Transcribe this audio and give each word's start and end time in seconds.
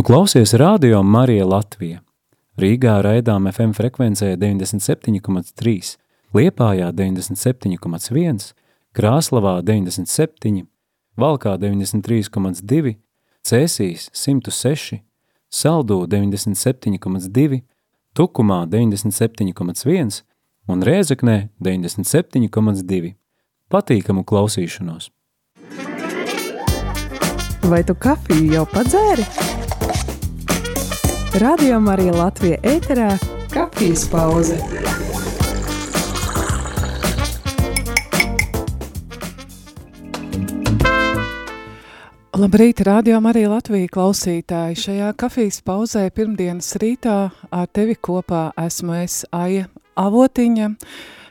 Tu 0.00 0.04
klausies 0.04 0.54
radio 0.54 1.02
Marija 1.02 1.44
Latvija. 1.44 1.98
Rīgā 2.56 2.94
raidām 3.04 3.44
FM 3.50 3.74
frekvencē 3.76 4.30
97,3, 4.40 5.90
Liepājā 6.32 6.86
97,1, 6.96 8.46
Krāslavā 8.96 9.52
97, 9.60 10.64
Valkā 11.20 11.52
93,2, 11.60 12.94
Cēsīs 13.44 14.08
106, 14.16 15.02
Saldū 15.52 16.00
97,2, 16.08 17.60
Tukumā 18.16 18.62
97,1 18.72 20.22
un 20.64 20.88
Rēzeknē 20.88 21.38
97,2. 21.60 23.14
Patīkamu 23.68 24.24
klausīšanos! 24.24 25.12
Vai 27.68 27.84
tu 27.84 27.92
kafiju 27.92 28.54
jau 28.54 28.64
padzēri? 28.72 29.59
Radio 31.34 31.80
Marija 31.80 32.12
Latvija 32.12 32.56
ēterā- 32.62 33.18
kafijas 33.54 34.08
pauze. 34.10 34.56
Labrīt, 42.34 42.80
radio 42.82 43.20
Marija 43.20 43.48
Latvija 43.48 43.86
klausītāji. 43.88 44.74
Šajā 44.74 45.12
kafijas 45.16 45.60
pauzē 45.62 46.10
pirmdienas 46.10 46.74
rītā 46.82 47.30
ar 47.52 47.66
tevi 47.66 47.94
kopā 47.94 48.50
esmu 48.58 49.02
es 49.04 49.24
Aija 49.32 49.68
Avotiņa. 49.96 50.74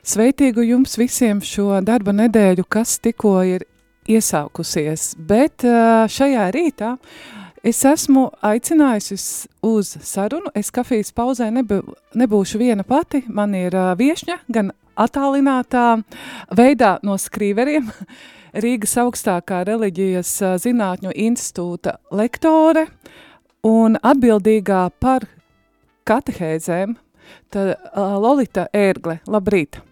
Sveitīgu 0.04 0.64
jums 0.64 0.96
visiem 0.96 1.42
šo 1.42 1.82
darba 1.84 2.12
nedēļu, 2.12 2.64
kas 2.70 3.00
tikko 3.00 3.42
ir 3.44 3.68
iesākusies, 4.08 5.16
bet 5.18 5.58
šajā 6.08 6.52
rītā 6.56 6.96
es 7.64 7.80
esmu 7.86 8.30
aicinājusi 8.46 9.18
uz 9.66 9.94
sarunu. 10.06 10.52
Es 10.56 10.72
kafijas 10.72 11.12
pauzē 11.16 11.50
nebū, 11.54 11.82
nebūšu 12.18 12.62
viena 12.62 12.86
pati, 12.88 13.24
man 13.28 13.56
ir 13.58 13.76
viešņa, 14.00 14.40
gan 14.52 14.72
attālinātā 15.00 16.02
veidā 16.56 16.98
no 17.04 17.18
skrīveriem, 17.20 17.90
Rīgas 18.64 18.96
augstākā 18.98 19.62
reliģijas 19.68 20.32
zinātņu 20.64 21.14
institūta 21.14 22.00
lektore 22.10 22.88
un 23.68 24.00
atbildīgā 24.02 24.88
par 25.00 25.28
katehēzēm, 26.10 26.98
tad 27.54 27.76
Lolita 27.94 28.66
Ērgle, 28.74 29.20
labrīt! 29.30 29.84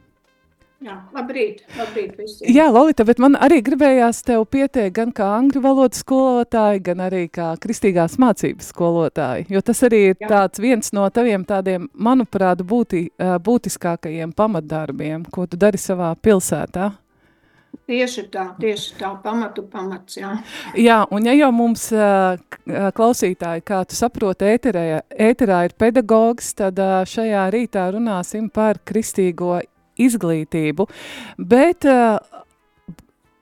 Jā, 0.77 0.93
labrīt, 1.09 1.63
labrīt 1.73 2.11
visiem. 2.19 2.51
Jā, 2.53 2.67
Lolita, 2.69 3.01
bet 3.07 3.17
man 3.17 3.33
arī 3.41 3.63
gribējās 3.65 4.19
tev 4.27 4.43
pieteikt 4.53 4.93
gan 4.99 5.09
kā 5.15 5.25
angļu 5.39 5.61
valodas 5.63 6.03
skolotāji, 6.03 6.83
gan 6.85 6.99
arī 7.07 7.23
kā 7.33 7.47
kristīgās 7.61 8.19
mācības 8.21 8.69
skolotāji, 8.75 9.47
jo 9.49 9.61
tas 9.65 9.81
arī 9.87 10.01
ir 10.11 10.19
Jā. 10.21 10.27
tāds 10.29 10.61
viens 10.61 10.93
no 10.93 11.07
taviem 11.09 11.47
tādiem, 11.49 11.87
manuprāt, 11.97 12.61
būtī, 12.61 13.07
būtiskākajiem 13.17 14.35
pamatdarbiem, 14.37 15.25
ko 15.33 15.47
tu 15.49 15.57
dari 15.57 15.81
savā 15.81 16.11
pilsētā. 16.21 16.91
Tieši 17.87 18.25
tā, 18.29 18.43
tieši 18.61 18.99
tā, 18.99 19.09
pamatu 19.23 19.63
pamats, 19.71 20.19
jā. 20.19 20.35
Jā, 20.77 20.99
un 21.09 21.25
ja 21.25 21.33
jau 21.39 21.49
mums 21.55 21.87
klausītāji, 22.99 23.65
kā 23.65 23.81
tu 23.87 23.97
saproti, 23.97 24.45
ēterā, 24.53 25.01
ēterā 25.09 25.63
ir 25.65 25.73
pedagogs, 25.79 26.51
tad 26.61 26.77
šajā 27.09 27.47
rītā 27.55 27.87
runāsim 27.95 28.51
par 28.53 28.77
kristīgo 28.85 29.57
izglītību, 30.01 30.87
bet 31.37 31.87
uh, 31.87 32.17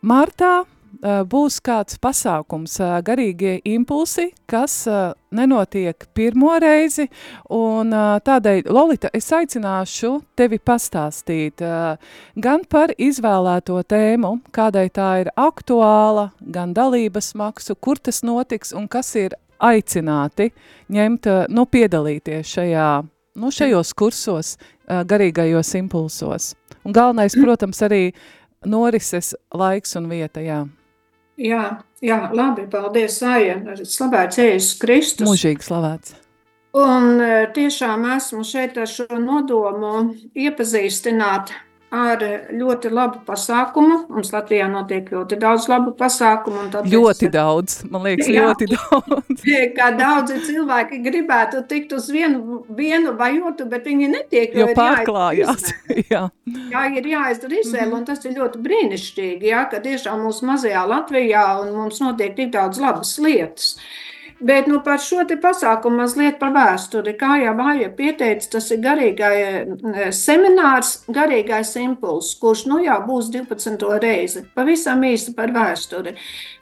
martā 0.06 0.54
uh, 0.64 1.22
būs 1.30 1.60
kāds 1.66 2.00
pasākums, 2.02 2.78
uh, 2.82 2.98
garīgie 3.06 3.58
impulsi, 3.68 4.30
kas 4.50 4.86
nenotiek 5.36 6.08
pirmo 6.16 6.54
reizi, 6.62 7.08
un 7.52 7.92
tādēļ, 7.92 8.70
Lolita, 8.72 9.10
es 9.14 9.28
aicināšu 9.36 10.12
tevi 10.38 10.60
pastāstīt 10.64 11.64
gan 12.36 12.64
par 12.70 12.94
izvēlēto 12.96 13.82
tēmu, 13.84 14.38
kādai 14.56 14.86
tā 14.96 15.10
ir 15.26 15.32
aktuāla, 15.36 16.30
gan 16.40 16.72
dalības 16.78 17.34
maksu, 17.36 17.76
kur 17.76 18.00
tas 18.00 18.24
notiks 18.24 18.72
un 18.78 18.88
kas 18.88 19.12
ir 19.20 19.36
aicināti 19.60 20.52
ņemt, 20.92 21.30
nu, 21.52 21.66
piedalīties 21.66 22.56
šajā, 22.56 22.90
nu, 23.36 23.52
šajos 23.54 23.94
kursos, 23.98 24.56
garīgajos 24.88 25.74
impulsos. 25.80 26.54
Un 26.86 26.96
galvenais, 26.96 27.38
protams, 27.44 27.82
arī 27.86 28.10
norises 28.66 29.34
laiks 29.54 29.96
un 30.00 30.10
vieta, 30.12 30.44
jā. 30.44 30.64
Jā, 31.36 31.64
jā, 32.00 32.20
labi, 32.32 32.64
paldies, 32.72 33.18
Aija. 33.28 33.58
Slavēts 33.76 34.40
Jēzus 34.40 34.78
Kristus. 34.80 35.28
Mūžīgi 35.28 35.68
slavēts. 35.68 36.16
Un 36.76 37.22
tiešām 37.56 38.04
esmu 38.16 38.44
šeit 38.48 38.76
ar 38.80 38.90
šo 38.92 39.20
nodomu 39.20 40.10
iepazīstināt 40.36 41.54
ar 41.96 42.24
ļoti 42.56 42.92
labu 42.94 43.22
pasākumu. 43.28 43.98
Mums 44.14 44.32
Latvijā 44.34 44.68
notiek 44.72 45.10
ļoti 45.14 45.40
daudz 45.42 45.68
labu 45.72 45.94
pasākumu. 45.98 46.68
Tāpēc, 46.74 46.94
ļoti 46.94 47.30
daudz, 47.34 47.78
man 47.92 48.06
liekas, 48.08 48.30
jā, 48.32 48.46
ļoti 48.50 48.70
daudz. 48.74 49.46
kā 49.78 49.90
daudzi 49.98 50.40
cilvēki 50.48 51.02
gribētu 51.06 51.64
tikt 51.70 51.96
uz 51.98 52.10
vienu, 52.14 52.62
vienu 52.78 53.16
vai 53.20 53.34
otru, 53.40 53.68
bet 53.72 53.88
viņi 53.90 54.12
netiek. 54.14 54.56
Jo, 54.56 54.70
jo 54.70 54.78
pārklājās. 54.78 55.70
jā. 56.14 56.26
jā, 56.74 56.88
ir 57.00 57.12
jāizdara 57.16 57.62
izvēle, 57.62 57.90
mm 57.90 57.94
-hmm. 57.94 58.00
un 58.00 58.10
tas 58.10 58.26
ir 58.26 58.36
ļoti 58.40 58.64
brīnišķīgi, 58.66 59.52
jā, 59.52 59.68
ka 59.72 59.84
tiešām 59.84 60.26
mūsu 60.26 60.50
mazajā 60.50 60.88
Latvijā 60.90 61.46
un 61.62 61.74
mums 61.76 62.02
notiek 62.04 62.36
tik 62.36 62.52
daudz 62.56 62.82
labas 62.82 63.18
lietas. 63.20 63.76
Bet 64.40 64.68
nu, 64.68 64.82
par 64.84 65.00
šo 65.00 65.24
pasākumu 65.24 66.02
mazliet 66.02 66.40
par 66.42 66.52
vēsturi. 66.52 67.14
Kā 67.16 67.38
jau 67.40 67.54
Vāja 67.56 67.88
pieteica, 67.96 68.50
tas 68.58 68.68
ir 68.76 68.82
garīgais 68.84 70.18
seminārs, 70.18 71.06
garīgais 71.08 71.72
impulss, 71.80 72.36
kurš 72.42 72.66
nu 72.68 72.82
jau 72.84 72.98
būs 73.08 73.30
12. 73.32 73.86
reizi. 74.04 74.44
Pavisam 74.56 75.06
īsi 75.08 75.32
par 75.38 75.54
vēsturi. 75.56 76.18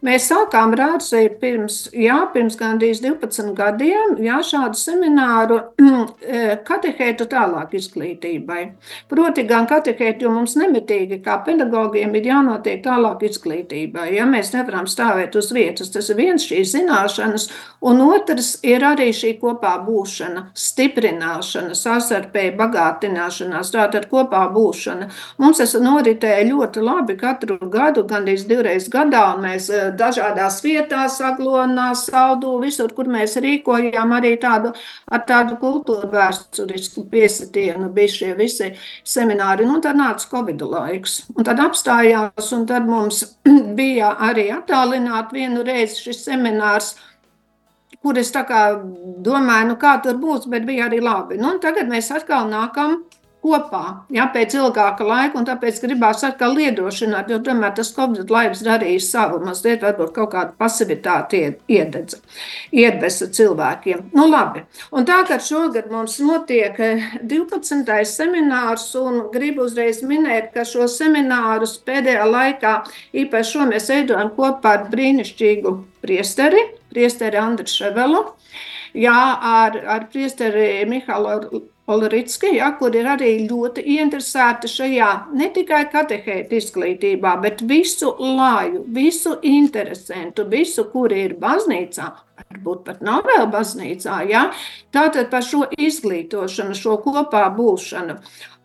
Mēs 0.06 0.28
sākām 0.30 0.76
rādīt 0.78 1.40
pirms, 1.42 1.88
jā, 1.98 2.20
pirms 2.34 2.60
gandrīz 2.60 3.02
12 3.02 3.56
gadiem 3.58 4.18
jā, 4.22 4.38
šādu 4.46 4.78
semināru 4.78 5.60
e, 5.74 6.44
katehētu 6.70 7.26
tālāk 7.32 7.74
izglītībai. 7.80 8.62
Proti, 9.10 9.48
gan 9.50 9.66
katehētu, 9.72 10.28
jo 10.28 10.36
mums 10.36 10.54
nemitīgi 10.62 11.24
kā 11.26 11.40
pedagogiem 11.48 12.14
ir 12.20 12.30
jānotiek 12.30 12.86
tālāk 12.86 13.26
izglītībai. 13.32 14.12
Ja 14.14 14.30
mēs 14.30 14.54
nevaram 14.54 14.86
stāvēt 14.86 15.40
uz 15.42 15.50
vietas, 15.56 15.90
tas 15.96 16.14
ir 16.14 16.22
viens 16.22 16.46
šīs 16.46 16.76
zināšanas 16.78 17.50
Un 17.84 18.00
otrs 18.00 18.54
ir 18.64 18.84
arī 18.88 19.10
šī 19.12 19.34
kopā 19.42 19.74
būšana, 19.84 20.46
stiprināšana, 20.56 21.76
sastarpēji 21.76 22.54
bagātināšanās, 22.56 23.74
tātad 23.76 24.08
kopā 24.12 24.46
būšana. 24.54 25.10
Mums 25.44 25.60
tas 25.60 25.76
noritēja 25.84 26.46
ļoti 26.48 26.84
labi 26.84 27.18
katru 27.20 27.58
gadu, 27.74 28.06
gandrīz 28.08 28.46
divreiz 28.48 28.88
gadā. 28.94 29.26
Mēs 29.44 29.68
eh, 29.68 29.92
dažādās 30.00 30.62
vietās, 30.64 31.20
aglonā, 31.28 31.90
saldū, 32.00 32.56
visur, 32.64 32.96
kur 32.96 33.12
mēs 33.12 33.36
rīkojām 33.44 34.16
arī 34.16 34.38
tādu, 34.40 34.72
ar 35.12 35.28
tādu 35.28 35.60
kultūru 35.60 36.08
vēsturisku 36.16 37.04
piesitienu, 37.12 37.92
bija 37.92 38.16
šie 38.16 38.34
visi 38.40 38.72
semināri. 39.04 39.68
Nu, 39.68 39.82
tad 39.84 40.00
nāca 40.00 40.32
Covid 40.32 40.64
laiks. 40.72 41.26
Un 41.36 41.52
tad 41.52 41.60
apstājās, 41.60 42.54
un 42.56 42.64
tad 42.72 42.88
mums 42.88 43.26
bija 43.80 44.16
arī 44.24 44.54
attālināt 44.56 45.36
vienu 45.36 45.68
reizi 45.68 46.08
šis 46.08 46.30
seminārs 46.30 46.96
kur 48.04 48.20
es 48.20 48.32
domāju, 48.36 49.68
nu, 49.72 49.80
kā 49.80 49.98
tur 50.04 50.20
būs, 50.20 50.48
bet 50.52 50.68
bija 50.68 50.90
arī 50.90 51.00
labi. 51.04 51.40
Nu, 51.40 51.56
tagad 51.64 51.92
mēs 51.92 52.12
atkal 52.12 52.50
nākam 52.52 53.02
kopā, 53.44 53.84
ja 54.14 54.26
pēc 54.32 54.56
ilgāka 54.56 55.06
laika, 55.06 55.38
un 55.40 55.48
tāpēc 55.48 55.82
gribās 55.84 56.24
atkal 56.24 56.56
liedošanāt, 56.56 57.32
jo 57.32 57.40
tomēr 57.44 57.74
tas 57.76 57.92
Covid 57.96 58.32
laiks 58.32 58.64
darīja 58.64 59.02
savu, 59.04 59.42
mazliet 59.44 59.84
varbūt 59.84 60.14
kaut 60.16 60.32
kādu 60.32 60.56
pasivitāti 60.60 61.42
iededza, 61.72 62.22
iedvesa 62.72 63.28
cilvēkiem. 63.36 64.06
Nu 64.16 64.30
labi, 64.32 64.64
un 64.96 65.08
tā, 65.10 65.20
ka 65.28 65.40
šogad 65.44 65.92
mums 65.92 66.20
notiek 66.24 66.80
12. 67.20 67.84
Eh, 67.94 68.06
seminārs, 68.08 68.88
un 69.00 69.26
gribu 69.34 69.68
uzreiz 69.68 70.00
minēt, 70.08 70.54
ka 70.56 70.64
šo 70.68 70.88
seminārus 70.92 71.76
pēdējā 71.84 72.30
laikā 72.30 72.78
īpaši 73.24 73.58
šo 73.58 73.68
mēs 73.74 73.92
veidojam 73.92 74.32
kopā 74.38 74.78
ar 74.78 74.88
brīnišķīgu 74.94 75.76
priesteri, 76.04 76.64
priesteri 76.94 77.42
Andru 77.42 77.68
Ševelu, 77.70 78.24
jā, 78.94 79.20
ar, 79.58 79.78
ar 79.98 80.08
priesteri 80.14 80.86
Mihālu 80.90 81.64
Olritski, 81.92 82.54
ja, 82.56 82.70
kur 82.80 82.96
ir 82.96 83.10
arī 83.12 83.32
ļoti 83.44 83.84
ieinteresēti 83.98 84.70
šajā 84.72 85.08
ne 85.36 85.50
tikai 85.52 85.82
katehēta 85.92 86.56
izglītībā, 86.56 87.34
bet 87.44 87.60
visu 87.68 88.14
lāju, 88.24 88.86
visu 88.96 89.34
interesantu, 89.44 90.46
visu, 90.48 90.86
kuri 90.94 91.26
ir 91.26 91.34
baznīcā, 91.42 92.08
varbūt 92.40 92.86
pat 92.88 93.04
nav 93.04 93.28
vēl 93.28 93.50
baznīcā, 93.52 94.22
ja, 94.32 94.46
tātad 94.96 95.28
par 95.34 95.44
šo 95.44 95.66
izglītošanu, 95.76 96.78
šo 96.80 96.96
kopā 97.04 97.50
būšanu. 97.58 98.16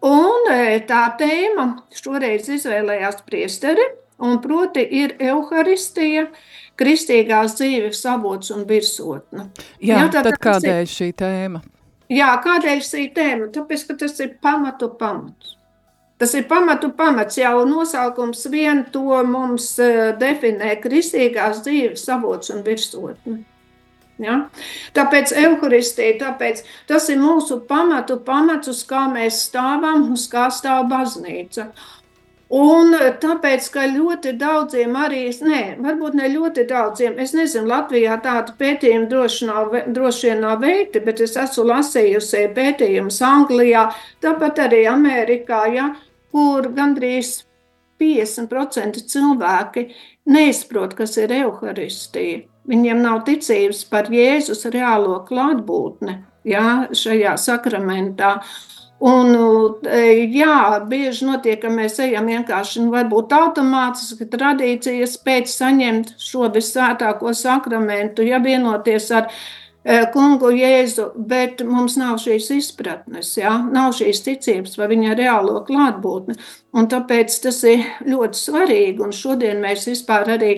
Un 0.07 0.53
e, 0.55 0.79
tā 0.87 1.09
tēma 1.19 1.73
šoreiz 1.99 2.47
izvēlējās 2.55 3.25
priesteri, 3.27 3.83
un 4.23 4.39
proti 4.45 4.87
ir 5.03 5.17
Euharistija, 5.19 6.29
kristīgās 6.79 7.59
dzīves 7.59 8.05
avots 8.09 8.55
un 8.55 8.65
virsotne. 8.69 9.51
Jā, 9.81 10.05
jā 10.05 10.09
tad 10.15 10.31
kādēļ 10.43 10.83
ir, 10.85 10.91
šī 10.93 11.13
tēma? 11.19 11.63
Jā, 12.13 12.33
kādēļ 12.45 12.83
šī 12.87 13.05
tēma? 13.17 13.51
Tāpēc, 13.55 13.87
ka 13.89 13.99
tas 14.05 14.19
ir 14.25 14.35
pamatu 14.43 14.91
pamats. 15.01 15.57
Tas 16.19 16.33
ir 16.35 16.49
pamatu 16.51 16.91
pamats, 16.99 17.37
jau 17.39 17.63
nosaukums 17.69 18.49
vien 18.51 18.83
to 18.91 19.21
mums 19.23 19.71
uh, 19.79 20.09
definē 20.19 20.75
kristīgās 20.83 21.63
dzīves 21.63 22.09
avots 22.11 22.51
un 22.51 22.65
virsotne. 22.67 23.45
Ja? 24.19 24.41
Tāpēc 24.99 25.31
evaharistija, 25.39 26.17
tāpēc 26.19 26.65
tas 26.91 27.07
ir 27.13 27.21
mūsu 27.23 27.61
pamatu 27.69 28.19
pamats, 28.27 28.71
uz 28.73 28.83
kā 28.87 29.05
mēs 29.13 29.45
stāvam, 29.47 30.09
uz 30.15 30.27
kā 30.33 30.49
stāv 30.55 30.89
baznīca. 30.91 31.69
Un 32.49 32.95
tāpēc, 33.21 33.67
ka 33.75 33.83
ļoti 33.93 34.33
daudziem 34.41 34.95
arī, 34.97 35.27
nē, 35.45 35.63
varbūt 35.85 36.15
ne 36.17 36.31
ļoti 36.33 36.63
daudziem, 36.71 37.19
es 37.21 37.35
nezinu, 37.37 37.69
Latvijā 37.69 38.15
tādu 38.25 38.55
pētījumu 38.57 39.09
droši, 39.11 39.49
nav, 39.51 39.75
droši 39.93 40.31
vien 40.31 40.41
nav 40.47 40.63
veikti, 40.63 41.03
bet 41.05 41.21
es 41.21 41.37
esmu 41.37 41.67
lasījusi 41.69 42.47
pētījumus 42.57 43.21
Anglijā, 43.29 43.91
tāpat 44.25 44.63
arī 44.65 44.87
Amerikā, 44.89 45.61
ja, 45.75 45.91
kur 46.33 46.71
gandrīz 46.73 47.43
50% 48.01 49.05
cilvēki 49.13 49.85
neizprot, 50.33 50.97
kas 50.97 51.19
ir 51.21 51.35
evaharistija. 51.43 52.47
Viņiem 52.69 53.05
nav 53.05 53.23
ticības 53.29 53.85
par 53.93 54.09
Jēzus 54.13 54.65
reālo 54.73 55.21
klātbūtni 55.29 56.19
ja, 56.49 56.89
šajā 56.93 57.37
sakramentā. 57.41 58.39
Un, 58.99 59.29
e, 59.87 60.27
jā, 60.35 60.81
bieži 60.91 61.29
notiek, 61.29 61.61
ka 61.63 61.71
mēs 61.71 62.01
ejam 62.03 62.27
vienkārši, 62.27 62.83
nu, 62.83 62.97
automātiski 62.99 64.27
tradīcijas 64.27 65.15
pēc 65.23 65.53
saņemt 65.53 66.17
šo 66.19 66.49
visvētāko 66.51 67.31
sakramentu, 67.31 68.27
ja 68.27 68.41
vienoties 68.43 69.07
ar 69.15 69.29
e, 69.31 70.01
kungu 70.11 70.51
Jēzu, 70.51 71.13
bet 71.15 71.63
mums 71.63 71.95
nav 72.01 72.19
šīs 72.25 72.51
izpratnes, 72.57 73.37
jā, 73.39 73.55
nav 73.71 73.95
šīs 73.95 74.25
ticības 74.27 74.75
par 74.83 74.91
viņa 74.91 75.15
reālo 75.23 75.63
klātbūtni. 75.71 76.35
Un 76.75 76.91
tāpēc 76.91 77.39
tas 77.47 77.63
ir 77.71 77.87
ļoti 78.03 78.43
svarīgi, 78.43 78.99
un 78.99 79.15
šodien 79.15 79.63
mēs 79.63 79.87
vispār 79.93 80.35
arī 80.41 80.53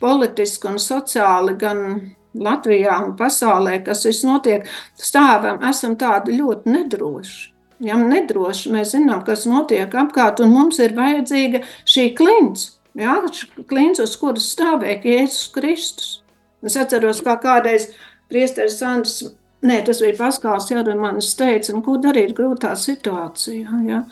politiski 0.00 0.72
un 0.72 0.80
sociāli 0.80 1.60
gan 1.60 1.86
Latvijā 2.32 3.02
un 3.04 3.18
pasaulē, 3.20 3.82
kas 3.84 4.08
viss 4.08 4.24
notiek, 4.24 4.64
stāvam, 4.96 5.60
esam 5.68 6.00
tādi 6.00 6.40
ļoti 6.40 6.78
nedroši 6.80 7.51
ja 7.82 7.98
nedroši 7.98 8.72
mēs 8.72 8.94
zinām, 8.94 9.24
kas 9.26 9.44
notiek 9.50 9.92
apkārt, 10.04 10.40
un 10.44 10.54
mums 10.54 10.78
ir 10.82 10.94
vajadzīga 10.96 11.62
šī 11.88 12.08
klints, 12.18 12.72
ja, 12.98 13.18
klints 13.70 14.02
uz 14.02 14.16
kuras 14.20 14.48
stāvēk 14.54 15.06
Jēzus 15.08 15.50
Kristus. 15.54 16.10
Es 16.62 16.78
atceros, 16.78 17.22
kā 17.26 17.34
kādreiz 17.42 17.88
priesteris 18.30 18.78
Sandrs, 18.78 19.16
nē, 19.66 19.80
tas 19.86 20.02
bija 20.04 20.18
Paskāls 20.20 20.70
Jāramanis 20.70 21.32
teica, 21.38 21.74
un 21.74 21.82
ko 21.84 21.98
darīt 22.02 22.36
grūtā 22.38 22.76
situācijā, 22.78 23.82
ja. 23.88 24.04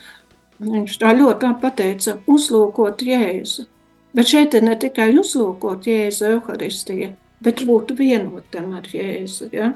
Viņš 0.61 0.99
tā 1.01 1.15
ļoti 1.17 1.55
pateica, 1.63 2.19
uzlūkot 2.29 3.01
Jēzu. 3.07 3.65
Bet 4.13 4.29
šeit 4.29 4.57
ir 4.59 4.67
ne 4.67 4.75
tikai 4.77 5.13
uzlūkot 5.17 5.87
Jēzu 5.89 6.35
Euharistija, 6.35 7.15
bet 7.41 7.63
būt 7.65 7.95
vienotam 7.97 8.75
ar 8.77 8.91
Jēzu, 8.91 9.49
ja. 9.55 9.71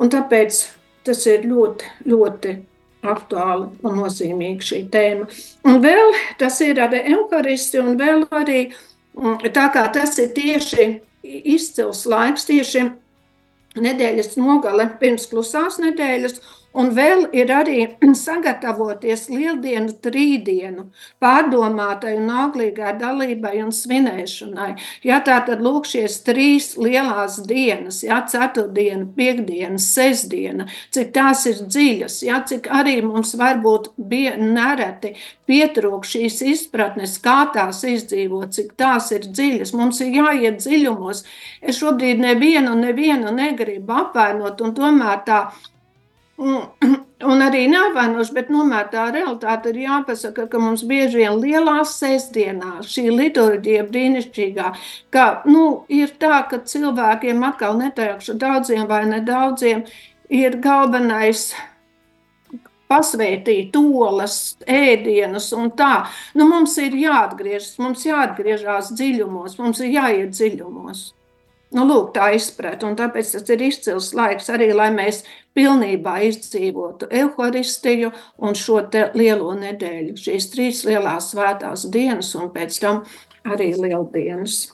Un 0.00 0.12
tāpēc 0.14 0.62
tas 1.04 1.26
ir 1.28 1.44
ļoti, 1.50 1.90
ļoti 2.08 2.54
aktuāla 3.02 3.70
un 3.82 3.98
nozīmīga 3.98 4.66
šī 4.66 4.80
tēma. 4.92 5.28
Un 5.68 5.80
vēl 5.82 6.14
tas 6.40 6.60
ir 6.64 6.80
ar 6.82 6.94
Euharisti, 7.00 7.80
un 7.82 7.96
vēl 8.00 8.26
arī 8.30 8.60
mm, 8.70 9.52
tā 9.54 9.68
kā 9.74 9.86
tas 9.94 10.18
ir 10.22 10.32
tieši 10.36 10.88
izcils 11.22 12.04
laiks, 12.10 12.46
tieši 12.48 12.86
nedēļas 13.82 14.36
nogale 14.38 14.88
pirms 15.00 15.28
klusās 15.30 15.78
nedēļas, 15.82 16.38
Un 16.72 16.88
vēl 16.96 17.26
ir 17.36 17.50
arī 17.52 17.80
sagatavoties 18.24 19.26
lieldienu 19.32 19.92
trīdienu, 20.04 20.86
pārdomātai 21.22 22.14
un 22.16 22.30
auglīgai 22.42 22.94
dalībai 23.00 23.58
un 23.64 23.72
svinēšanai. 23.76 24.70
Ja 25.04 25.20
tā 25.24 25.40
tad 25.46 25.60
lūk 25.64 25.88
šīs 25.90 26.20
trīs 26.26 26.70
lielās 26.80 27.40
dienas, 27.48 28.00
ja 28.06 28.22
ceturtdiena, 28.28 29.04
piekdiena, 29.16 29.80
sestdiena, 29.82 30.68
cik 30.94 31.12
tās 31.16 31.44
ir 31.50 31.60
dziļas, 31.66 32.18
ja 32.24 32.40
cik 32.48 32.70
arī 32.72 32.98
mums 33.04 33.34
varbūt 33.38 33.92
bija 33.96 34.38
nereti 34.40 35.12
pietrūk 35.48 36.06
šīs 36.08 36.40
izpratnes, 36.54 37.18
kā 37.20 37.42
tās 37.52 37.82
izdzīvot, 37.88 38.54
cik 38.56 38.72
tās 38.80 39.10
ir 39.12 39.28
dziļas. 39.28 39.74
Mums 39.76 40.00
ir 40.00 40.16
jāiet 40.16 40.62
dziļumos. 40.62 41.24
Es 41.60 41.82
šobrīd 41.82 42.22
nevienu, 42.22 42.72
nevienu 42.78 43.34
negribu 43.34 43.98
apvainot, 44.00 44.62
un 44.64 44.72
tomēr 44.78 45.20
tā 45.26 45.42
Un, 46.42 46.62
un 47.32 47.44
arī 47.44 47.64
neapvainoši, 47.70 48.34
bet 48.34 48.48
tomēr 48.50 48.88
tā 48.92 49.06
realitāte 49.14 49.70
ir 49.70 49.82
jāpasaka, 49.84 50.48
ka 50.50 50.60
mums 50.62 50.82
bieži 50.88 51.22
vien 51.22 51.38
lielās 51.38 51.94
sestdienās 52.00 52.90
šī 52.90 53.08
liturģija 53.12 53.84
brīnišķīgā, 53.90 54.72
ka 55.14 55.26
nu, 55.46 55.66
ir 55.92 56.14
tā, 56.22 56.42
ka 56.50 56.62
cilvēkiem 56.72 57.44
atkal 57.46 57.78
neteikšu 57.78 58.38
daudziem 58.42 58.88
vai 58.90 59.04
nedaudziem 59.10 59.84
ir 60.32 60.58
galvenais 60.64 61.52
pasvētīt 62.92 63.76
olas, 63.78 64.36
ēdienus 64.68 65.50
un 65.56 65.70
tā. 65.78 66.08
Nu, 66.36 66.48
mums 66.50 66.76
ir 66.82 66.96
jāatgriežas, 66.98 67.78
mums 67.80 68.04
jāatgriežas 68.08 68.92
dziļumos, 68.98 69.56
mums 69.62 69.80
ir 69.80 69.94
jāiet 69.96 70.34
dziļumos. 70.36 71.06
Nu, 71.72 71.86
lūk, 71.88 72.10
tā 72.12 72.26
izpratne, 72.36 72.90
un 72.90 72.96
tāpēc 72.98 73.30
tas 73.32 73.52
ir 73.54 73.62
izcils 73.64 74.10
laiks 74.16 74.50
arī, 74.52 74.68
lai 74.76 74.90
mēs 74.92 75.22
pilnībā 75.56 76.18
izdzīvotu 76.28 77.08
evaharistiju 77.08 78.10
un 78.44 78.56
šo 78.58 78.82
lielo 79.16 79.54
nedēļu, 79.56 80.16
šīs 80.20 80.50
trīs 80.52 80.82
lielās 80.88 81.30
svētās 81.32 81.86
dienas, 81.92 82.34
un 82.36 82.50
pēc 82.52 82.76
tam 82.82 83.02
arī 83.48 83.72
lieldienas. 83.76 84.68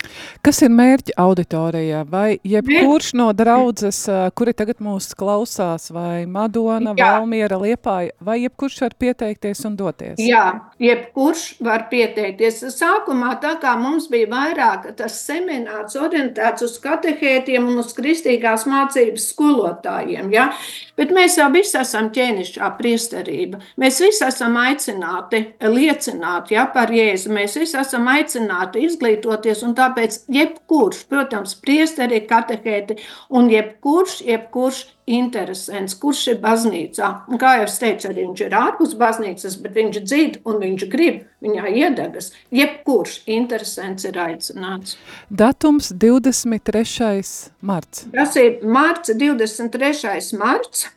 Kas 0.44 0.60
ir 0.64 0.72
mērķi 0.74 1.14
auditorijā? 1.18 2.02
Vai 2.08 2.38
jebkurš 2.46 3.12
no 3.18 3.28
draudzes, 3.36 4.00
kuri 4.38 4.54
tagad 4.56 4.82
mūs 4.84 5.10
klausās, 5.18 5.88
vai 5.94 6.26
Madona, 6.28 6.94
Jā. 6.98 7.14
Valmiera, 7.18 7.58
Liepāja, 7.60 8.14
vai 8.24 8.40
jebkurš 8.42 8.80
var 8.84 8.96
pieteikties 9.00 9.64
un 9.68 9.78
doties? 9.78 10.18
Jā, 10.22 10.44
jebkurš 10.82 11.46
var 11.64 11.88
pieteikties. 11.92 12.62
Sākumā 12.76 13.34
tā 13.42 13.56
kā 13.62 13.74
mums 13.80 14.08
bija 14.12 14.30
vairāk 14.32 14.90
tas 14.98 15.16
seminārs 15.24 15.96
orientēts 15.98 16.66
uz 16.66 16.78
katehētiem 16.82 17.68
un 17.68 17.82
uz 17.82 17.94
kristīgās 17.96 18.68
mācības 18.68 19.32
skolotājiem, 19.32 20.32
ja? 20.34 20.50
Bet 20.98 21.14
mēs 21.14 21.38
jau 21.38 21.48
visi 21.54 21.78
esam 21.80 22.10
ķēnišķā 22.14 22.70
priesterība. 22.80 23.62
Mēs 23.80 24.00
visi 24.02 24.24
esam 24.26 24.58
aicināti 24.60 25.44
liecināt 25.62 26.52
ja, 26.54 26.66
par 26.74 26.92
Jēzu. 26.94 27.32
Mēs 27.34 27.56
visi 27.60 27.78
esam 27.80 28.10
aicināti 28.10 28.84
izglītoties, 28.88 29.64
un 29.66 29.74
tāpēc 29.78 30.22
jebkurš, 30.34 31.06
protams, 31.08 31.56
priesteri, 31.62 32.24
katehēti 32.28 32.98
un 33.30 33.50
jebkurš, 33.52 34.20
jebkurš 34.28 34.84
interesants, 35.08 35.96
kurš 35.98 36.24
ir 36.34 36.40
baznīcā. 36.42 37.08
Un, 37.28 37.38
kā 37.40 37.54
jau 37.58 37.68
es 37.68 37.78
teicu, 37.80 38.10
arī 38.10 38.26
viņš 38.26 38.42
ir 38.44 38.56
ārpus 38.58 38.94
baznīcas, 38.98 39.56
bet 39.62 39.76
viņš 39.78 40.00
dzird 40.04 40.38
un 40.48 40.60
viņš 40.62 40.84
grib, 40.92 41.22
viņā 41.44 41.72
iedegas. 41.72 42.30
Jebkurš 42.54 43.22
interesants 43.38 44.08
ir 44.08 44.20
aicināts. 44.22 44.98
Datums 45.30 45.90
23. 45.92 47.24
marts. 47.60 48.06
Tas 48.14 48.38
ir 48.40 48.62
marts, 48.62 49.12
23. 49.14 50.22
marts. 50.38 50.88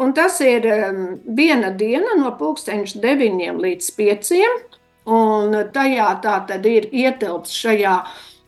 Un 0.00 0.14
tas 0.16 0.38
ir 0.40 0.64
um, 0.64 1.00
viena 1.36 1.68
diena 1.76 2.14
no 2.16 2.32
pulksteņa 2.38 3.02
9 3.02 3.60
līdz 3.60 3.90
5. 3.98 4.34
Un 5.10 5.56
tajā 5.74 6.08
tā 6.24 6.38
tad 6.48 6.66
ir 6.68 6.86
ietilpts 6.88 7.52
šajā 7.56 7.96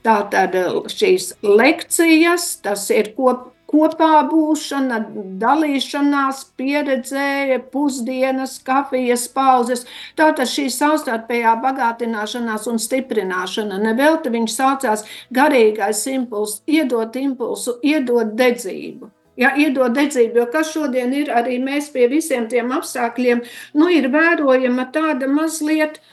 tātad 0.06 0.56
šīs 0.90 1.32
lekcijas, 1.44 2.56
tas 2.64 2.88
ir 2.94 3.12
kop, 3.16 3.51
kopā 3.72 4.22
būšana, 4.28 4.98
dalīšanās, 5.40 6.44
pieredzē, 6.58 7.58
pusdienas, 7.72 8.58
kafijas 8.66 9.26
pauzes. 9.32 9.86
Tātad 10.18 10.50
šī 10.50 10.68
savstarpējā 10.72 11.56
bagātināšanās 11.64 12.68
un 12.70 12.80
stiprināšana. 12.82 13.80
Nevelti 13.82 14.32
viņš 14.36 14.54
saucās 14.58 15.06
garīgais 15.34 16.04
impulss, 16.12 16.62
iedot 16.68 17.16
impulsu, 17.16 17.78
iedot 17.82 18.36
dedzību. 18.38 19.10
Ja, 19.40 19.54
iedod 19.56 19.94
dedzību, 19.96 20.42
jo 20.42 20.48
kas 20.52 20.74
šodien 20.74 21.14
ir 21.16 21.30
arī 21.32 21.56
mēs 21.56 21.86
pie 21.94 22.04
visiem 22.10 22.50
tiem 22.52 22.68
apstākļiem, 22.76 23.40
nu, 23.80 23.86
ir 23.88 24.10
vērojama 24.12 24.84
tāda 24.92 25.24
mazliet 25.32 25.96
uh, 25.96 26.10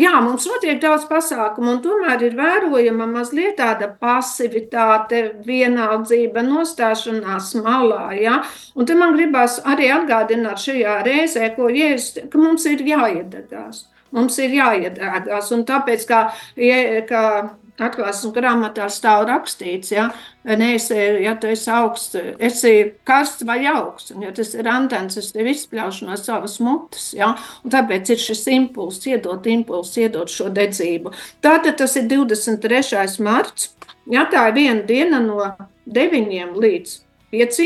Jā, 0.00 0.14
mums 0.24 0.46
notiek 0.48 0.78
daudz 0.80 1.04
pasākumu, 1.10 1.74
un 1.74 1.80
tomēr 1.84 2.22
ir 2.24 2.36
vērojama 2.38 3.08
mazliet 3.10 3.58
tāda 3.58 3.90
pasivitāte, 4.00 5.22
vienaldzība, 5.44 6.44
nostāšanās 6.46 7.52
malā. 7.60 8.06
Ja? 8.16 8.38
Un 8.78 8.88
te 8.88 8.96
man 8.96 9.12
gribās 9.18 9.58
arī 9.68 9.90
atgādināt 9.92 10.62
šajā 10.62 11.00
reizē, 11.04 11.50
ko 11.56 11.68
Jēzus, 11.74 12.30
ka 12.32 12.40
mums 12.40 12.64
ir 12.70 12.84
jāiedegās. 12.86 13.88
Mums 14.16 14.38
ir 14.42 14.56
jāiedēgās, 14.56 15.52
un 15.54 15.66
tāpēc, 15.68 16.06
kā, 16.08 16.22
kā 17.10 17.24
atklāsmes 17.80 18.34
grāmatā 18.36 18.86
stāv 18.92 19.26
rakstīts, 19.28 19.92
ja, 19.94 20.08
neesi, 20.44 20.96
ja 21.24 21.34
tu 21.40 21.50
esi 21.50 21.70
augsts, 21.72 22.18
esi 22.38 22.74
karsts 23.08 23.46
vai 23.48 23.58
augsts, 23.70 24.14
un 24.14 24.26
ja 24.26 24.32
tas 24.36 24.52
ir 24.54 24.68
antens, 24.70 25.18
es 25.20 25.32
tev 25.34 25.50
izspļaušu 25.50 26.08
no 26.08 26.18
savas 26.20 26.58
mutes, 26.64 27.10
ja, 27.16 27.32
un 27.64 27.74
tāpēc 27.74 28.14
ir 28.14 28.22
šis 28.22 28.46
impulss, 28.54 29.06
iedot 29.10 29.46
impulsu, 29.50 30.04
iedot 30.04 30.32
šo 30.32 30.50
dedzību. 30.54 31.14
Tātad 31.44 31.78
tas 31.80 31.96
ir 32.00 32.08
23. 32.10 33.06
marts, 33.24 33.72
ja 34.10 34.26
tā 34.30 34.48
ir 34.50 34.58
viena 34.58 34.84
diena 34.86 35.22
no 35.24 35.40
9 35.90 36.60
līdz 36.60 36.98
5, 37.32 37.64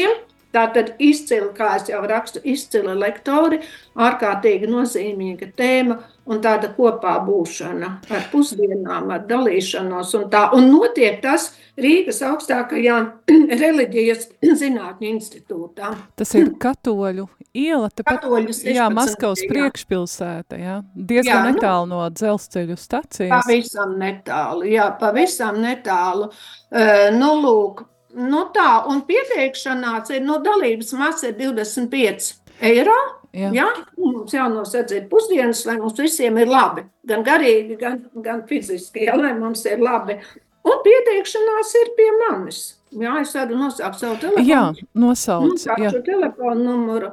Tātad 0.55 0.95
izcili, 1.03 1.49
kā 1.57 1.73
jau 1.89 2.05
rakstu, 2.07 2.39
izcili 2.47 2.95
lektori, 2.95 3.59
ārkārtīgi 3.99 4.69
nozīmīga 4.71 5.51
tēma 5.59 5.99
un 6.31 6.41
tāda 6.45 6.71
kopā 6.77 7.17
būšana 7.27 7.91
ar 8.15 8.29
pusdienām, 8.31 9.11
ar 9.11 9.25
dalīšanos 9.29 10.15
un 10.19 10.29
tā. 10.33 10.47
Un 10.57 10.71
notiek 10.71 11.19
tas 11.25 11.51
Rīgas 11.75 12.21
augstākajā 12.23 12.99
reliģijas 13.65 14.29
zinātņu 14.63 15.09
institūtā. 15.11 15.91
Tas 16.15 16.35
ir 16.39 16.53
katoļu 16.63 17.27
iela, 17.51 17.89
tepat, 17.91 18.21
katoļu 18.23 18.53
16, 18.53 18.71
jā, 18.77 18.87
Maskavas 18.95 19.43
jā. 19.43 19.49
priekšpilsēta, 19.51 20.61
jā, 20.61 20.77
diezgan 20.95 21.33
jā, 21.33 21.41
nu, 21.41 21.57
netālu 21.57 21.91
no 21.91 22.05
dzelzceļu 22.15 22.79
stacijas. 22.79 23.35
Pavisam 23.35 23.99
netālu, 23.99 24.69
jā, 24.71 24.87
pavisam 25.03 25.59
netālu. 25.65 26.31
Uh, 26.71 27.11
nu, 27.19 27.33
lūk, 27.43 27.85
Nu 28.15 28.45
tā, 28.55 28.85
un 28.91 29.03
pieteikšanās 29.09 30.13
ir, 30.15 30.23
nu, 30.23 30.39
dalības 30.45 30.93
masa 30.99 31.33
ir 31.33 31.39
25 31.41 32.33
eiro. 32.63 32.97
Jā. 33.35 33.51
Ja? 33.51 33.67
Mums 33.99 34.35
jānosedzēt 34.35 35.09
pusdienas, 35.11 35.65
lai 35.67 35.81
mums 35.81 35.99
visiem 35.99 36.39
ir 36.39 36.51
labi. 36.51 36.85
Gan 37.11 37.25
garīgi, 37.27 37.75
gan, 37.81 37.99
gan 38.23 38.45
fiziski, 38.47 39.09
ja, 39.09 39.17
lai 39.19 39.33
mums 39.39 39.65
ir 39.67 39.83
labi. 39.83 40.21
Un 40.65 40.81
pieteikšanās 40.87 41.75
ir 41.83 41.91
pie 41.99 42.09
manis. 42.23 42.63
Jā, 42.95 43.19
es 43.25 43.35
varu 43.35 43.59
nosaukt 43.59 43.99
savu 43.99 44.17
telefonu. 44.23 44.47
Jā, 44.47 44.63
nosauc. 44.95 45.67
Jā. 45.83 45.91
telefonu 46.07 46.63
numuru 46.63 47.11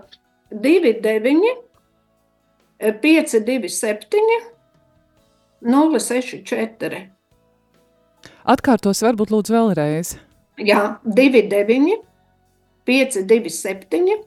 29 0.53 1.55
527 3.01 4.39
064. 5.61 7.01
Atkārtos 8.51 9.01
varbūt 9.05 9.33
lūdzu 9.33 9.53
vēlreiz. 9.53 10.15
Jā, 10.67 10.81
29, 11.05 11.97
527, 12.85 14.21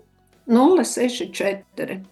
064. 0.47 2.03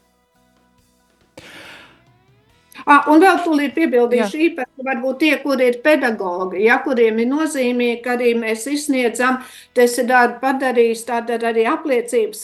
Ah, 2.83 3.05
un 3.13 3.21
vēl 3.23 3.37
tūlīt 3.45 3.75
piebildīšu 3.77 4.39
īpaši, 4.47 4.85
varbūt 4.87 5.19
tie, 5.21 5.33
kuri 5.43 5.69
ir 5.71 5.77
pedagogi, 5.85 6.65
ja, 6.65 6.81
kuriem 6.83 7.21
ir 7.23 7.29
nozīmīgi, 7.31 7.99
ka 8.03 8.17
arī 8.17 8.33
mēs 8.39 8.65
izsniedzam, 8.73 9.39
tas 9.77 9.95
ir 10.01 10.09
darbu 10.09 10.41
padarījis, 10.43 11.05
tātad 11.07 11.45
arī 11.47 11.67
apliecības 11.71 12.41